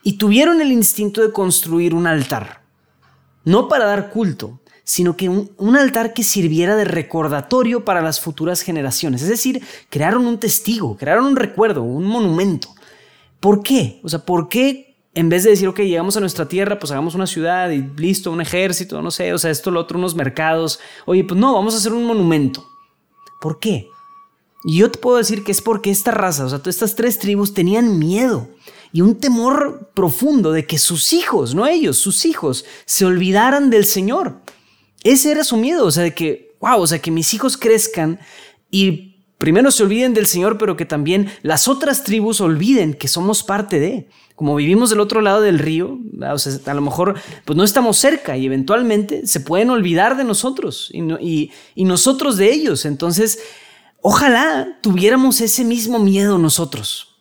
y 0.04 0.18
tuvieron 0.18 0.62
el 0.62 0.72
instinto 0.72 1.22
de 1.22 1.32
construir 1.32 1.94
un 1.94 2.06
altar. 2.06 2.64
No 3.46 3.70
para 3.70 3.86
dar 3.86 4.10
culto, 4.10 4.60
sino 4.88 5.18
que 5.18 5.28
un, 5.28 5.76
altar 5.76 6.14
que 6.14 6.24
sirviera 6.24 6.78
de 6.78 6.86
recordatorio 6.86 7.84
para 7.84 8.02
las 8.02 8.22
futuras 8.22 8.62
generaciones. 8.62 9.22
Es 9.22 9.28
decir, 9.28 9.62
crearon 9.90 10.26
un 10.26 10.40
testigo, 10.40 10.96
crearon 10.96 11.26
un 11.26 11.36
recuerdo, 11.36 11.84
un 11.84 12.06
monumento. 12.06 12.70
¿Por 13.42 13.62
qué? 13.64 14.00
O 14.02 14.08
sea, 14.08 14.20
¿por 14.20 14.48
qué 14.48 14.96
en 15.14 15.28
vez 15.28 15.44
de 15.44 15.50
decir, 15.50 15.68
ok, 15.68 15.80
llegamos 15.80 16.16
a 16.16 16.22
nuestra 16.22 16.48
tierra, 16.48 16.80
pues 16.80 16.94
hagamos 16.94 17.16
una 17.16 17.28
ciudad 17.28 17.70
y 17.72 17.82
listo, 17.98 18.32
un 18.32 18.40
ejército, 18.40 19.02
no 19.02 19.12
sé, 19.12 19.34
o 19.34 19.38
sea, 19.38 19.52
esto, 19.52 19.72
lo 19.72 19.82
otro, 19.82 20.00
unos 20.00 20.16
mercados. 20.16 20.80
Oye, 21.06 21.26
pues 21.26 21.38
no, 21.38 21.54
vamos 21.54 21.74
a 21.74 21.78
hacer 21.78 21.92
un 21.92 22.06
monumento. 22.06 22.66
¿Por 23.42 23.60
qué? 23.60 23.90
Y 24.64 24.78
yo 24.78 24.90
te 24.90 25.00
puedo 25.00 25.18
decir 25.18 25.44
que 25.44 25.52
es 25.52 25.62
porque 25.62 25.92
esta 25.92 26.12
raza, 26.12 26.46
o 26.46 26.50
sea, 26.50 26.60
todas 26.60 26.76
estas 26.76 26.96
tres 26.96 27.20
tribus 27.20 27.54
tenían 27.54 28.00
miedo 28.00 28.48
y 28.94 29.02
un 29.02 29.16
temor 29.16 29.92
profundo 29.94 30.54
de 30.54 30.66
que 30.66 30.78
sus 30.78 31.12
hijos, 31.12 31.54
no 31.56 31.68
ellos, 31.68 31.98
sus 31.98 32.24
hijos, 32.24 32.64
se 32.86 33.04
olvidaran 33.04 33.70
del 33.70 33.84
Señor. 33.84 34.40
Ese 35.04 35.32
era 35.32 35.44
su 35.44 35.58
miedo, 35.58 35.86
o 35.86 35.92
sea, 35.92 36.04
de 36.04 36.14
que, 36.14 36.56
wow, 36.60 36.82
o 36.82 36.88
sea, 36.88 37.00
que 37.00 37.12
mis 37.12 37.34
hijos 37.34 37.58
crezcan 37.58 38.20
y 38.72 39.18
primero 39.38 39.72
se 39.72 39.84
olviden 39.84 40.14
del 40.14 40.28
Señor, 40.28 40.58
pero 40.58 40.76
que 40.76 40.86
también 40.86 41.30
las 41.44 41.68
otras 41.68 42.04
tribus 42.04 42.42
olviden 42.42 42.94
que 42.94 43.08
somos 43.08 43.44
parte 43.44 43.80
de. 43.80 44.10
Como 44.36 44.56
vivimos 44.56 44.92
del 44.92 45.00
otro 45.00 45.22
lado 45.22 45.42
del 45.42 45.58
río, 45.58 46.00
o 46.22 46.38
sea, 46.38 46.60
a 46.68 46.74
lo 46.76 46.82
mejor 46.82 47.16
pues 47.44 47.58
no 47.58 47.64
estamos 47.64 47.98
cerca 47.98 48.38
y 48.38 48.46
eventualmente 48.46 49.26
se 49.26 49.40
pueden 49.40 49.72
olvidar 49.72 50.16
de 50.16 50.24
nosotros 50.24 50.92
y, 50.94 51.52
y 51.74 51.84
nosotros 51.86 52.38
de 52.38 52.52
ellos. 52.52 52.86
Entonces, 52.86 53.40
ojalá 54.02 54.78
tuviéramos 54.82 55.42
ese 55.42 55.64
mismo 55.64 55.98
miedo 55.98 56.38
nosotros. 56.38 57.16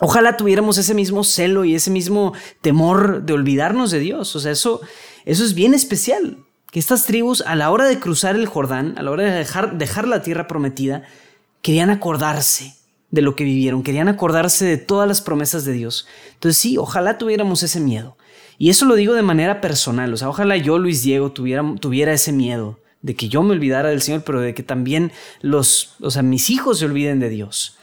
Ojalá 0.00 0.36
tuviéramos 0.36 0.76
ese 0.76 0.92
mismo 0.92 1.22
celo 1.22 1.64
y 1.64 1.74
ese 1.74 1.90
mismo 1.90 2.34
temor 2.62 3.22
de 3.24 3.32
olvidarnos 3.32 3.92
de 3.92 4.00
Dios. 4.00 4.34
O 4.34 4.40
sea, 4.40 4.50
eso, 4.50 4.80
eso 5.24 5.44
es 5.44 5.54
bien 5.54 5.72
especial 5.72 6.45
que 6.70 6.78
estas 6.78 7.06
tribus 7.06 7.42
a 7.46 7.54
la 7.54 7.70
hora 7.70 7.86
de 7.86 7.98
cruzar 7.98 8.36
el 8.36 8.46
Jordán, 8.46 8.94
a 8.98 9.02
la 9.02 9.10
hora 9.10 9.24
de 9.24 9.30
dejar, 9.76 10.08
la 10.08 10.22
tierra 10.22 10.48
prometida, 10.48 11.04
querían 11.62 11.90
acordarse 11.90 12.74
de 13.10 13.22
lo 13.22 13.36
que 13.36 13.44
vivieron, 13.44 13.82
querían 13.82 14.08
acordarse 14.08 14.64
de 14.64 14.76
todas 14.76 15.08
las 15.08 15.20
promesas 15.20 15.64
de 15.64 15.72
Dios. 15.72 16.06
Entonces 16.34 16.60
sí, 16.60 16.76
ojalá 16.76 17.18
tuviéramos 17.18 17.62
ese 17.62 17.80
miedo. 17.80 18.16
Y 18.58 18.70
eso 18.70 18.84
lo 18.84 18.94
digo 18.94 19.14
de 19.14 19.22
manera 19.22 19.60
personal, 19.60 20.12
o 20.12 20.16
sea, 20.16 20.28
ojalá 20.28 20.56
yo, 20.56 20.78
Luis 20.78 21.02
Diego, 21.02 21.30
tuviera, 21.30 21.62
tuviera 21.80 22.12
ese 22.12 22.32
miedo 22.32 22.80
de 23.02 23.14
que 23.14 23.28
yo 23.28 23.42
me 23.42 23.52
olvidara 23.52 23.90
del 23.90 24.02
Señor, 24.02 24.22
pero 24.24 24.40
de 24.40 24.54
que 24.54 24.62
también 24.62 25.12
los, 25.40 25.94
o 26.00 26.10
sea, 26.10 26.22
mis 26.22 26.50
hijos 26.50 26.78
se 26.78 26.86
olviden 26.86 27.20
de 27.20 27.28
Dios. 27.28 27.76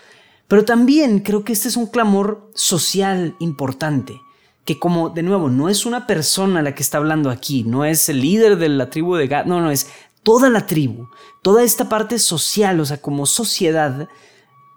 Pero 0.47 0.65
también 0.65 1.19
creo 1.19 1.43
que 1.43 1.53
este 1.53 1.67
es 1.67 1.77
un 1.77 1.87
clamor 1.87 2.49
social 2.53 3.35
importante 3.39 4.19
que 4.65 4.79
como 4.79 5.09
de 5.09 5.23
nuevo 5.23 5.49
no 5.49 5.69
es 5.69 5.85
una 5.85 6.07
persona 6.07 6.61
la 6.61 6.75
que 6.75 6.83
está 6.83 6.97
hablando 6.97 7.29
aquí, 7.29 7.63
no 7.63 7.85
es 7.85 8.07
el 8.09 8.21
líder 8.21 8.57
de 8.57 8.69
la 8.69 8.89
tribu 8.89 9.15
de 9.15 9.27
Gad, 9.27 9.45
no, 9.45 9.61
no, 9.61 9.71
es 9.71 9.87
toda 10.23 10.49
la 10.49 10.65
tribu, 10.65 11.07
toda 11.41 11.63
esta 11.63 11.89
parte 11.89 12.17
social, 12.19 12.79
o 12.79 12.85
sea, 12.85 13.01
como 13.01 13.25
sociedad, 13.25 14.07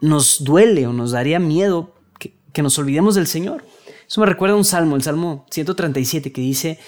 nos 0.01 0.43
duele 0.43 0.87
o 0.87 0.93
nos 0.93 1.13
daría 1.13 1.39
miedo 1.39 1.95
que, 2.19 2.35
que 2.53 2.63
nos 2.63 2.79
olvidemos 2.79 3.15
del 3.15 3.27
Señor. 3.27 3.65
Eso 4.09 4.21
me 4.21 4.27
recuerda 4.27 4.55
a 4.55 4.59
un 4.59 4.65
salmo, 4.65 4.97
el 4.97 5.03
Salmo 5.03 5.47
137, 5.51 6.33
que 6.33 6.41
dice, 6.41 6.79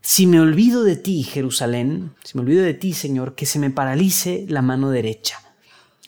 si 0.00 0.26
me 0.26 0.40
olvido 0.40 0.84
de 0.84 0.96
ti, 0.96 1.22
Jerusalén, 1.22 2.14
si 2.22 2.36
me 2.36 2.42
olvido 2.42 2.62
de 2.62 2.74
ti, 2.74 2.92
Señor, 2.92 3.34
que 3.34 3.46
se 3.46 3.58
me 3.58 3.70
paralice 3.70 4.46
la 4.48 4.62
mano 4.62 4.90
derecha. 4.90 5.38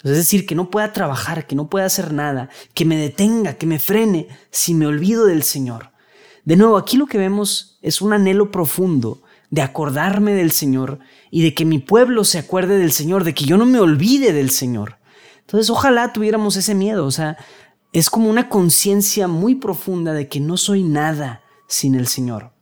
Es 0.05 0.13
decir, 0.13 0.47
que 0.47 0.55
no 0.55 0.71
pueda 0.71 0.93
trabajar, 0.93 1.47
que 1.47 1.57
no 1.57 1.69
pueda 1.69 1.87
hacer 1.87 2.13
nada, 2.13 2.49
que 2.75 2.85
me 2.85 2.97
detenga, 2.97 3.55
que 3.55 3.67
me 3.67 3.81
frene, 3.81 4.29
si 4.51 4.73
me 4.75 4.87
olvido 4.87 5.27
del 5.27 5.43
Señor. 5.43 5.91
De 6.49 6.57
nuevo, 6.57 6.79
aquí 6.79 6.97
lo 6.97 7.05
que 7.05 7.19
vemos 7.19 7.79
es 7.83 8.01
un 8.01 8.15
anhelo 8.15 8.51
profundo 8.51 9.21
de 9.51 9.61
acordarme 9.61 10.33
del 10.33 10.51
Señor 10.51 10.99
y 11.31 11.43
de 11.43 11.53
que 11.53 11.67
mi 11.67 11.79
pueblo 11.79 12.25
se 12.25 12.39
acuerde 12.39 12.79
del 12.79 12.91
Señor, 12.91 13.25
de 13.25 13.35
que 13.35 13.45
yo 13.45 13.59
no 13.59 13.67
me 13.67 13.81
olvide 13.81 14.33
del 14.33 14.49
Señor. 14.49 14.97
Entonces, 15.41 15.69
ojalá 15.69 16.11
tuviéramos 16.15 16.57
ese 16.57 16.75
miedo, 16.75 17.05
o 17.05 17.11
sea, 17.11 17.37
es 17.93 18.09
como 18.09 18.31
una 18.31 18.49
conciencia 18.49 19.29
muy 19.29 19.57
profunda 19.57 20.15
de 20.15 20.27
que 20.29 20.41
no 20.41 20.57
soy 20.57 20.85
nada 20.85 21.43
sin 21.67 21.95
el 21.95 22.07
Señor 22.07 22.55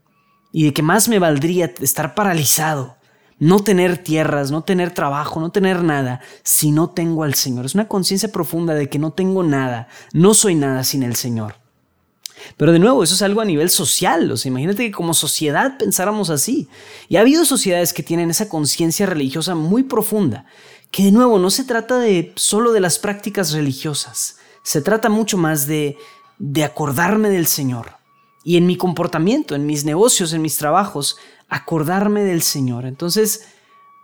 y 0.51 0.65
de 0.65 0.73
que 0.73 0.83
más 0.83 1.09
me 1.09 1.21
valdría 1.21 1.73
estar 1.79 2.17
paralizado, 2.17 2.97
no 3.39 3.61
tener 3.61 3.99
tierras, 3.99 4.51
no 4.51 4.65
tener 4.65 4.95
trabajo, 4.95 5.39
no 5.39 5.53
tener 5.53 5.85
nada 5.85 6.21
si 6.43 6.73
no 6.73 6.91
tengo 6.91 7.23
al 7.23 7.35
Señor. 7.35 7.67
Es 7.67 7.77
una 7.77 7.87
conciencia 7.87 8.33
profunda 8.33 8.75
de 8.75 8.89
que 8.89 8.99
no 8.99 9.13
tengo 9.13 9.45
nada, 9.45 9.87
no 10.13 10.35
soy 10.35 10.57
nada 10.57 10.83
sin 10.83 11.05
el 11.05 11.15
Señor. 11.15 11.66
Pero 12.57 12.73
de 12.73 12.79
nuevo, 12.79 13.03
eso 13.03 13.15
es 13.15 13.23
algo 13.23 13.41
a 13.41 13.45
nivel 13.45 13.71
social. 13.71 14.31
O 14.31 14.37
sea, 14.37 14.51
imagínate 14.51 14.85
que 14.85 14.93
como 14.93 15.15
sociedad 15.15 15.79
pensáramos 15.79 16.31
así. 16.31 16.69
Y 17.09 17.17
ha 17.17 17.21
habido 17.21 17.45
sociedades 17.45 17.93
que 17.93 18.03
tienen 18.03 18.31
esa 18.31 18.49
conciencia 18.49 19.07
religiosa 19.07 19.55
muy 19.55 19.83
profunda, 19.83 20.47
que 20.91 21.05
de 21.05 21.13
nuevo 21.13 21.39
no 21.39 21.51
se 21.51 21.65
trata 21.65 21.99
de 21.99 22.33
solo 22.37 22.73
de 22.73 22.81
las 22.81 22.99
prácticas 22.99 23.53
religiosas, 23.53 24.39
se 24.63 24.83
trata 24.83 25.09
mucho 25.09 25.39
más 25.39 25.67
de, 25.67 25.97
de 26.39 26.65
acordarme 26.65 27.29
del 27.29 27.47
Señor. 27.47 27.97
Y 28.45 28.57
en 28.57 28.67
mi 28.67 28.77
comportamiento, 28.77 29.55
en 29.55 29.67
mis 29.67 29.85
negocios, 29.85 30.33
en 30.33 30.43
mis 30.43 30.57
trabajos, 30.57 31.17
acordarme 31.49 32.23
del 32.23 32.43
Señor. 32.43 32.87
Entonces, 32.87 33.47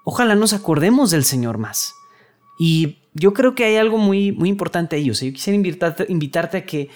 ojalá 0.05 0.35
nos 0.35 0.53
acordemos 0.53 1.11
del 1.11 1.25
Señor 1.25 1.59
más. 1.59 1.95
Y 2.59 2.99
yo 3.15 3.33
creo 3.33 3.55
que 3.55 3.65
hay 3.65 3.77
algo 3.77 3.99
muy, 3.99 4.33
muy 4.33 4.49
importante 4.49 4.97
ahí. 4.97 5.11
O 5.11 5.15
sea, 5.15 5.29
yo 5.29 5.35
quisiera 5.35 5.57
invitarte, 5.57 6.07
invitarte 6.09 6.59
a 6.59 6.65
que 6.65 6.91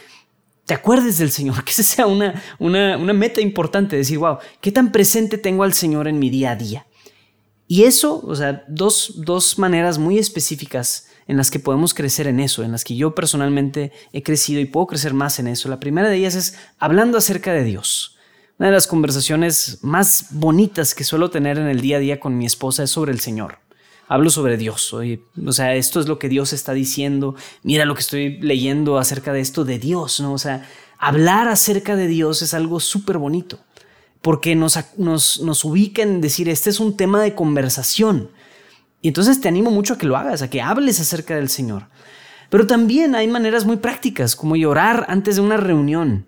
te 0.67 0.75
acuerdes 0.75 1.19
del 1.19 1.31
Señor, 1.31 1.65
que 1.65 1.71
esa 1.71 1.83
sea 1.83 2.07
una, 2.07 2.43
una, 2.59 3.13
meta 3.13 3.41
importante, 3.41 3.97
decir, 3.97 4.19
wow, 4.19 4.39
¿qué 4.61 4.71
tan 4.73 4.93
presente 4.93 5.39
tengo 5.39 5.63
al 5.63 5.73
Señor 5.73 6.09
en 6.09 6.19
mi 6.19 6.29
día 6.29 6.51
a 6.51 6.57
día? 6.57 6.87
Y 7.69 7.85
eso, 7.85 8.21
o 8.25 8.35
sea, 8.37 8.65
dos, 8.69 9.15
dos 9.17 9.59
maneras 9.59 9.99
muy 9.99 10.19
específicas 10.19 11.09
en 11.27 11.37
las 11.37 11.51
que 11.51 11.59
podemos 11.59 11.95
crecer 11.95 12.29
en 12.29 12.39
eso, 12.39 12.63
en 12.63 12.71
las 12.71 12.85
que 12.85 12.95
yo 12.95 13.15
personalmente 13.15 13.91
he 14.13 14.23
crecido 14.23 14.61
y 14.61 14.67
puedo 14.67 14.87
crecer 14.87 15.15
más 15.15 15.41
en 15.41 15.49
eso. 15.49 15.69
La 15.69 15.81
primera 15.81 16.09
de 16.09 16.17
ellas 16.17 16.37
es 16.37 16.57
hablando 16.79 17.19
acerca 17.19 17.53
de 17.53 17.65
Dios. 17.65 18.17
Una 18.59 18.69
de 18.69 18.75
las 18.75 18.87
conversaciones 18.87 19.81
más 19.83 20.29
bonitas 20.31 20.95
que 20.95 21.03
suelo 21.03 21.31
tener 21.31 21.59
en 21.59 21.67
el 21.67 21.81
día 21.81 21.97
a 21.97 22.01
día 22.01 22.21
con 22.21 22.39
mi 22.39 22.47
esposa 22.47 22.85
es 22.85 22.91
sobre 22.91 23.13
el 23.13 23.19
Señor 23.19 23.66
hablo 24.09 24.31
sobre 24.31 24.57
Dios. 24.57 24.93
o 24.93 25.53
sea, 25.53 25.75
esto 25.75 26.01
es 26.01 26.09
lo 26.09 26.19
que 26.19 26.29
Dios 26.29 26.53
está 26.53 26.73
diciendo. 26.73 27.35
Mira 27.63 27.85
lo 27.85 27.95
que 27.95 28.01
estoy 28.01 28.41
leyendo 28.41 28.99
acerca 28.99 29.33
de 29.33 29.41
esto 29.41 29.65
de 29.65 29.79
Dios, 29.79 30.21
¿no? 30.21 30.33
O 30.33 30.39
sea, 30.39 30.69
hablar 30.99 31.49
acerca 31.49 31.97
de 31.97 32.07
Dios 32.07 32.43
es 32.43 32.55
algo 32.55 32.81
súper 32.81 33.19
bonito 33.19 33.59
porque 34.27 34.57
nos, 34.57 34.77
nos, 34.97 35.41
nos 35.41 35.65
ubica 35.65 36.03
en 36.03 36.21
decir, 36.21 36.49
este 36.49 36.71
es 36.71 36.81
un 36.81 36.97
tema 36.97 37.23
de 37.23 37.37
conversación. 37.37 38.31
Y 39.01 39.09
entonces 39.09 39.41
te 39.41 39.47
animo 39.47 39.71
mucho 39.71 39.95
a 39.95 39.99
que 39.99 40.07
lo 40.07 40.17
hagas, 40.17 40.43
a 40.43 40.51
que 40.51 40.61
hables 40.61 40.99
acerca 40.99 41.37
del 41.37 41.49
Señor. 41.49 41.87
Pero 42.51 42.67
también 42.67 43.15
hay 43.15 43.29
maneras 43.29 43.65
muy 43.65 43.77
prácticas, 43.77 44.35
como 44.35 44.57
llorar 44.57 45.07
antes 45.09 45.37
de 45.37 45.43
una 45.43 45.57
reunión. 45.57 46.27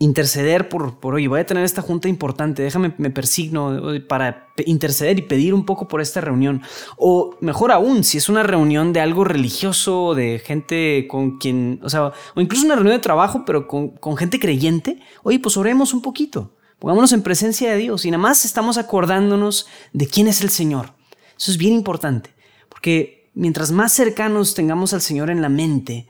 Interceder 0.00 0.70
por, 0.70 0.98
por, 0.98 1.14
oye, 1.14 1.28
voy 1.28 1.40
a 1.40 1.46
tener 1.46 1.62
esta 1.62 1.82
junta 1.82 2.08
importante, 2.08 2.62
déjame, 2.62 2.94
me 2.96 3.10
persigno 3.10 3.78
para 4.08 4.48
interceder 4.64 5.18
y 5.18 5.22
pedir 5.22 5.52
un 5.52 5.66
poco 5.66 5.88
por 5.88 6.00
esta 6.00 6.22
reunión. 6.22 6.62
O 6.96 7.36
mejor 7.42 7.70
aún, 7.70 8.02
si 8.02 8.16
es 8.16 8.30
una 8.30 8.42
reunión 8.42 8.94
de 8.94 9.00
algo 9.00 9.24
religioso, 9.24 10.14
de 10.14 10.38
gente 10.38 11.06
con 11.06 11.36
quien, 11.36 11.80
o 11.82 11.90
sea, 11.90 12.12
o 12.34 12.40
incluso 12.40 12.64
una 12.64 12.76
reunión 12.76 12.96
de 12.96 13.02
trabajo, 13.02 13.44
pero 13.44 13.68
con, 13.68 13.90
con 13.90 14.16
gente 14.16 14.40
creyente, 14.40 15.00
oye, 15.22 15.38
pues 15.38 15.58
oremos 15.58 15.92
un 15.92 16.00
poquito, 16.00 16.56
pongámonos 16.78 17.12
en 17.12 17.20
presencia 17.20 17.70
de 17.70 17.76
Dios 17.76 18.06
y 18.06 18.10
nada 18.10 18.22
más 18.22 18.46
estamos 18.46 18.78
acordándonos 18.78 19.66
de 19.92 20.06
quién 20.06 20.28
es 20.28 20.40
el 20.40 20.48
Señor. 20.48 20.94
Eso 21.36 21.50
es 21.50 21.58
bien 21.58 21.74
importante, 21.74 22.30
porque 22.70 23.30
mientras 23.34 23.70
más 23.70 23.92
cercanos 23.92 24.54
tengamos 24.54 24.94
al 24.94 25.02
Señor 25.02 25.28
en 25.28 25.42
la 25.42 25.50
mente, 25.50 26.08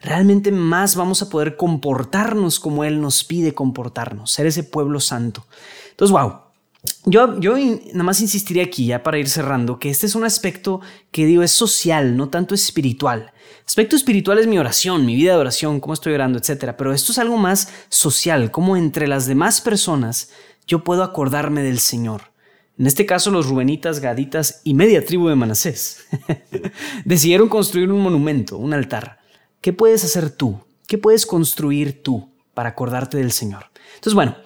realmente 0.00 0.52
más 0.52 0.96
vamos 0.96 1.22
a 1.22 1.28
poder 1.28 1.56
comportarnos 1.56 2.60
como 2.60 2.84
Él 2.84 3.00
nos 3.00 3.24
pide 3.24 3.54
comportarnos, 3.54 4.30
ser 4.30 4.46
ese 4.46 4.62
pueblo 4.62 5.00
santo. 5.00 5.46
Entonces, 5.90 6.12
wow. 6.12 6.40
Yo, 7.04 7.40
yo 7.40 7.56
nada 7.56 8.04
más 8.04 8.20
insistiría 8.20 8.62
aquí, 8.62 8.86
ya 8.86 9.02
para 9.02 9.18
ir 9.18 9.28
cerrando, 9.28 9.80
que 9.80 9.90
este 9.90 10.06
es 10.06 10.14
un 10.14 10.24
aspecto 10.24 10.80
que 11.10 11.26
digo 11.26 11.42
es 11.42 11.50
social, 11.50 12.16
no 12.16 12.28
tanto 12.28 12.54
espiritual. 12.54 13.32
Aspecto 13.66 13.96
espiritual 13.96 14.38
es 14.38 14.46
mi 14.46 14.58
oración, 14.58 15.04
mi 15.04 15.16
vida 15.16 15.32
de 15.32 15.38
oración, 15.38 15.80
cómo 15.80 15.92
estoy 15.92 16.14
orando, 16.14 16.38
etc. 16.38 16.74
Pero 16.78 16.92
esto 16.92 17.12
es 17.12 17.18
algo 17.18 17.36
más 17.36 17.68
social, 17.88 18.50
como 18.52 18.76
entre 18.76 19.08
las 19.08 19.26
demás 19.26 19.60
personas 19.60 20.30
yo 20.68 20.84
puedo 20.84 21.02
acordarme 21.02 21.62
del 21.62 21.80
Señor. 21.80 22.22
En 22.78 22.86
este 22.86 23.06
caso, 23.06 23.32
los 23.32 23.48
rubenitas, 23.48 23.98
gaditas 23.98 24.60
y 24.62 24.74
media 24.74 25.04
tribu 25.04 25.28
de 25.28 25.34
Manasés 25.34 26.06
decidieron 27.04 27.48
construir 27.48 27.90
un 27.90 28.00
monumento, 28.00 28.56
un 28.56 28.72
altar. 28.72 29.17
¿Qué 29.60 29.72
puedes 29.72 30.04
hacer 30.04 30.30
tú? 30.30 30.60
¿Qué 30.86 30.98
puedes 30.98 31.26
construir 31.26 32.02
tú 32.02 32.30
para 32.54 32.70
acordarte 32.70 33.16
del 33.18 33.32
Señor? 33.32 33.66
Entonces, 33.94 34.14
bueno, 34.14 34.36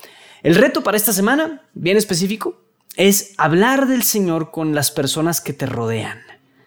el 0.43 0.55
reto 0.55 0.83
para 0.83 0.97
esta 0.97 1.13
semana, 1.13 1.63
bien 1.75 1.99
específico, 1.99 2.63
es 2.97 3.35
hablar 3.37 3.87
del 3.87 4.03
Señor 4.03 4.51
con 4.51 4.75
las 4.75 4.91
personas 4.91 5.41
que 5.41 5.53
te 5.53 5.67
rodean. 5.67 6.21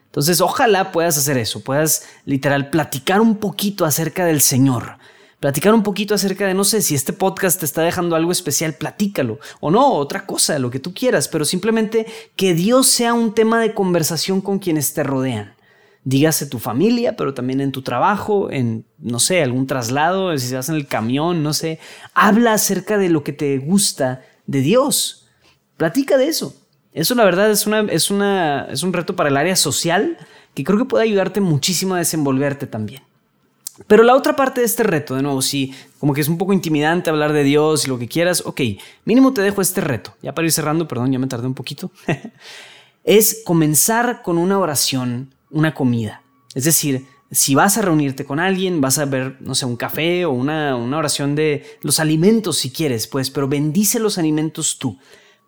Entonces, 0.05 0.41
ojalá 0.41 0.91
puedas 0.91 1.17
hacer 1.17 1.37
eso, 1.37 1.61
puedas 1.61 2.03
literal 2.25 2.69
platicar 2.69 3.19
un 3.19 3.37
poquito 3.37 3.83
acerca 3.83 4.25
del 4.25 4.41
Señor, 4.41 4.97
platicar 5.39 5.73
un 5.73 5.83
poquito 5.83 6.13
acerca 6.13 6.45
de, 6.45 6.53
no 6.53 6.63
sé, 6.63 6.81
si 6.81 6.95
este 6.95 7.13
podcast 7.13 7.59
te 7.59 7.65
está 7.65 7.81
dejando 7.81 8.15
algo 8.15 8.31
especial, 8.31 8.75
platícalo, 8.75 9.39
o 9.59 9.71
no, 9.71 9.91
otra 9.93 10.25
cosa, 10.25 10.57
lo 10.59 10.69
que 10.69 10.79
tú 10.79 10.93
quieras, 10.93 11.27
pero 11.27 11.45
simplemente 11.45 12.05
que 12.35 12.53
Dios 12.53 12.87
sea 12.87 13.13
un 13.13 13.33
tema 13.33 13.59
de 13.59 13.73
conversación 13.73 14.39
con 14.39 14.59
quienes 14.59 14.93
te 14.93 15.03
rodean 15.03 15.54
dígase 16.05 16.45
tu 16.45 16.59
familia, 16.59 17.17
pero 17.17 17.33
también 17.33 17.59
en 17.59 17.71
tu 17.71 17.81
trabajo, 17.81 18.50
en, 18.51 18.85
no 19.00 19.19
sé, 19.19 19.41
algún 19.41 19.67
traslado, 19.67 20.38
si 20.38 20.53
vas 20.53 20.69
en 20.69 20.75
el 20.75 20.88
camión, 20.88 21.43
no 21.43 21.51
sé, 21.51 21.79
habla 22.13 22.53
acerca 22.53 22.97
de 22.97 23.09
lo 23.09 23.24
que 23.24 23.33
te 23.33 23.57
gusta 23.57 24.21
de 24.45 24.62
Dios. 24.62 25.27
Platica 25.77 26.17
de 26.17 26.27
eso. 26.27 26.55
Eso 26.93 27.15
la 27.15 27.25
verdad 27.25 27.51
es, 27.51 27.67
una, 27.67 27.81
es, 27.81 28.09
una, 28.09 28.67
es 28.69 28.83
un 28.83 28.93
reto 28.93 29.15
para 29.15 29.29
el 29.29 29.35
área 29.35 29.55
social 29.55 30.17
que 30.53 30.63
creo 30.63 30.77
que 30.77 30.85
puede 30.85 31.03
ayudarte 31.03 31.41
muchísimo 31.41 31.95
a 31.95 31.97
desenvolverte 31.97 32.67
también. 32.67 33.01
Pero 33.88 34.03
la 34.03 34.15
otra 34.15 34.38
parte 34.38 34.62
de 34.62 34.67
este 34.67 34.83
reto, 34.83 35.15
de 35.15 35.21
nuevo, 35.21 35.41
si 35.41 35.74
como 36.00 36.13
que 36.13 36.21
es 36.21 36.29
un 36.29 36.38
poco 36.38 36.53
intimidante 36.53 37.09
hablar 37.09 37.33
de 37.33 37.43
Dios 37.43 37.85
y 37.85 37.89
lo 37.89 38.00
que 38.00 38.07
quieras, 38.07 38.43
ok, 38.45 38.62
mínimo 39.03 39.33
te 39.33 39.41
dejo 39.41 39.62
este 39.62 39.81
reto. 39.81 40.15
Ya 40.21 40.33
para 40.33 40.45
ir 40.45 40.51
cerrando, 40.53 40.88
perdón, 40.88 41.12
ya 41.12 41.19
me 41.19 41.27
tardé 41.27 41.47
un 41.47 41.55
poquito. 41.55 41.91
es 43.03 43.41
comenzar 43.43 44.21
con 44.21 44.38
una 44.38 44.57
oración 44.59 45.34
una 45.55 45.74
comida. 45.74 46.21
Es 46.53 46.65
decir, 46.65 47.07
si 47.31 47.55
vas 47.55 47.77
a 47.77 47.81
reunirte 47.81 48.25
con 48.25 48.39
alguien, 48.39 48.81
vas 48.81 49.00
a 49.00 49.05
ver, 49.05 49.38
no 49.39 49.55
sé, 49.55 49.65
un 49.65 49.77
café 49.77 50.25
o 50.25 50.31
una, 50.31 50.75
oración 50.75 51.33
de 51.33 51.63
los 51.81 52.00
alimentos 52.00 52.57
si 52.57 52.71
quieres, 52.71 53.07
pues, 53.07 53.31
pero 53.31 53.47
bendice 53.47 54.00
los 54.00 54.17
alimentos 54.17 54.77
tú. 54.77 55.00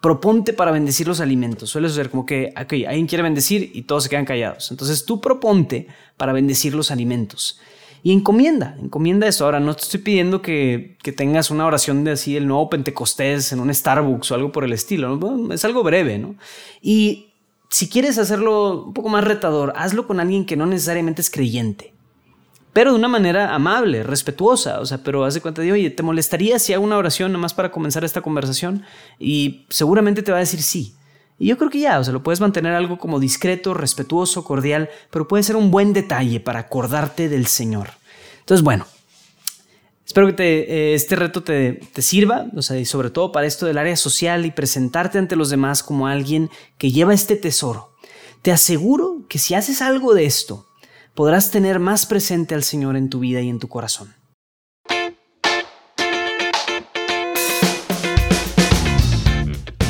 Proponte 0.02 0.54
para 0.54 0.72
bendecir 0.72 1.08
los 1.08 1.20
alimentos. 1.20 1.70
Suele 1.70 1.90
ser 1.90 2.10
como 2.10 2.26
que, 2.26 2.54
ok, 2.56 2.88
alguien 2.88 3.06
quiere 3.06 3.24
bendecir 3.24 3.70
y 3.74 3.82
todos 3.82 4.04
se 4.04 4.10
quedan 4.10 4.26
callados. 4.26 4.72
Entonces 4.72 5.06
tú 5.06 5.20
proponte 5.20 5.88
para 6.16 6.34
bendecir 6.34 6.74
los 6.74 6.90
alimentos. 6.90 7.60
Y 8.02 8.14
encomienda, 8.14 8.78
encomienda 8.82 9.28
eso. 9.28 9.44
Ahora, 9.44 9.60
no 9.60 9.76
te 9.76 9.82
estoy 9.82 10.00
pidiendo 10.00 10.42
que, 10.42 10.98
que 11.04 11.12
tengas 11.12 11.52
una 11.52 11.66
oración 11.66 12.04
de 12.04 12.12
así, 12.12 12.38
el 12.38 12.48
nuevo 12.48 12.70
Pentecostés 12.70 13.52
en 13.52 13.60
un 13.60 13.74
Starbucks 13.74 14.32
o 14.32 14.36
algo 14.36 14.52
por 14.52 14.64
el 14.64 14.72
estilo. 14.72 15.20
Es 15.52 15.66
algo 15.66 15.84
breve, 15.84 16.18
¿no? 16.18 16.36
Y 16.82 17.27
si 17.70 17.90
quieres 17.90 18.18
hacerlo 18.18 18.86
un 18.86 18.94
poco 18.94 19.10
más 19.10 19.24
retador, 19.24 19.74
hazlo 19.76 20.08
con 20.08 20.20
alguien 20.20 20.46
que 20.46 20.56
no 20.56 20.66
necesariamente 20.66 21.22
es 21.22 21.30
creyente. 21.30 21.94
Pero 22.74 22.92
de 22.92 23.00
una 23.00 23.08
manera 23.08 23.56
amable, 23.56 24.04
respetuosa. 24.04 24.80
O 24.80 24.86
sea, 24.86 25.00
pero 25.00 25.26
haz 25.26 25.34
de 25.34 25.42
cuenta 25.42 25.64
de, 25.64 25.72
oye, 25.72 25.90
¿te 25.90 26.04
molestaría 26.04 26.60
si 26.60 26.74
hago 26.74 26.84
una 26.84 26.98
oración 26.98 27.32
nomás 27.32 27.54
para 27.54 27.72
comenzar 27.72 28.04
esta 28.04 28.22
conversación? 28.22 28.84
Y 29.18 29.66
seguramente 29.70 30.22
te 30.22 30.32
va 30.32 30.38
a 30.38 30.42
decir 30.42 30.62
sí. 30.62 30.96
Y 31.40 31.48
yo 31.48 31.58
creo 31.58 31.70
que 31.70 31.80
ya, 31.80 32.00
o 32.00 32.04
sea, 32.04 32.14
lo 32.14 32.24
puedes 32.24 32.40
mantener 32.40 32.74
algo 32.74 32.98
como 32.98 33.20
discreto, 33.20 33.74
respetuoso, 33.74 34.44
cordial, 34.44 34.90
pero 35.10 35.28
puede 35.28 35.44
ser 35.44 35.56
un 35.56 35.72
buen 35.72 35.94
detalle 35.94 36.40
para 36.40 36.60
acordarte 36.60 37.30
del 37.30 37.48
Señor. 37.48 37.90
Entonces, 38.40 38.64
bueno, 38.64 38.86
Espero 40.08 40.34
que 40.34 40.60
eh, 40.62 40.94
este 40.94 41.18
reto 41.18 41.44
te, 41.44 41.74
te, 41.74 42.02
sirva, 42.02 42.48
o 42.56 42.62
sea, 42.62 42.80
y 42.80 42.86
sobre 42.86 43.10
todo 43.10 43.34
para 43.34 43.46
esto 43.46 43.66
del 43.66 43.78
área 43.78 43.98
social 43.98 44.46
y 44.46 44.52
presentarte 44.52 45.18
ante 45.18 45.36
los 45.36 45.50
demás 45.50 45.84
como 45.84 46.08
alguien 46.08 46.50
que 46.78 46.92
lleva 46.92 47.14
este 47.14 47.36
tesoro. 47.36 47.92
Te 48.42 48.54
aseguro 48.54 49.24
que 49.28 49.38
si 49.38 49.54
haces 49.54 49.82
algo 49.82 50.14
de 50.14 50.26
esto, 50.26 50.66
podrás 51.14 51.52
tener 51.52 51.80
más 51.80 52.06
presente 52.06 52.56
al 52.56 52.64
Señor 52.64 52.96
en 52.96 53.10
tu 53.10 53.20
vida 53.20 53.42
y 53.42 53.50
en 53.50 53.60
tu 53.60 53.68
corazón. 53.68 54.16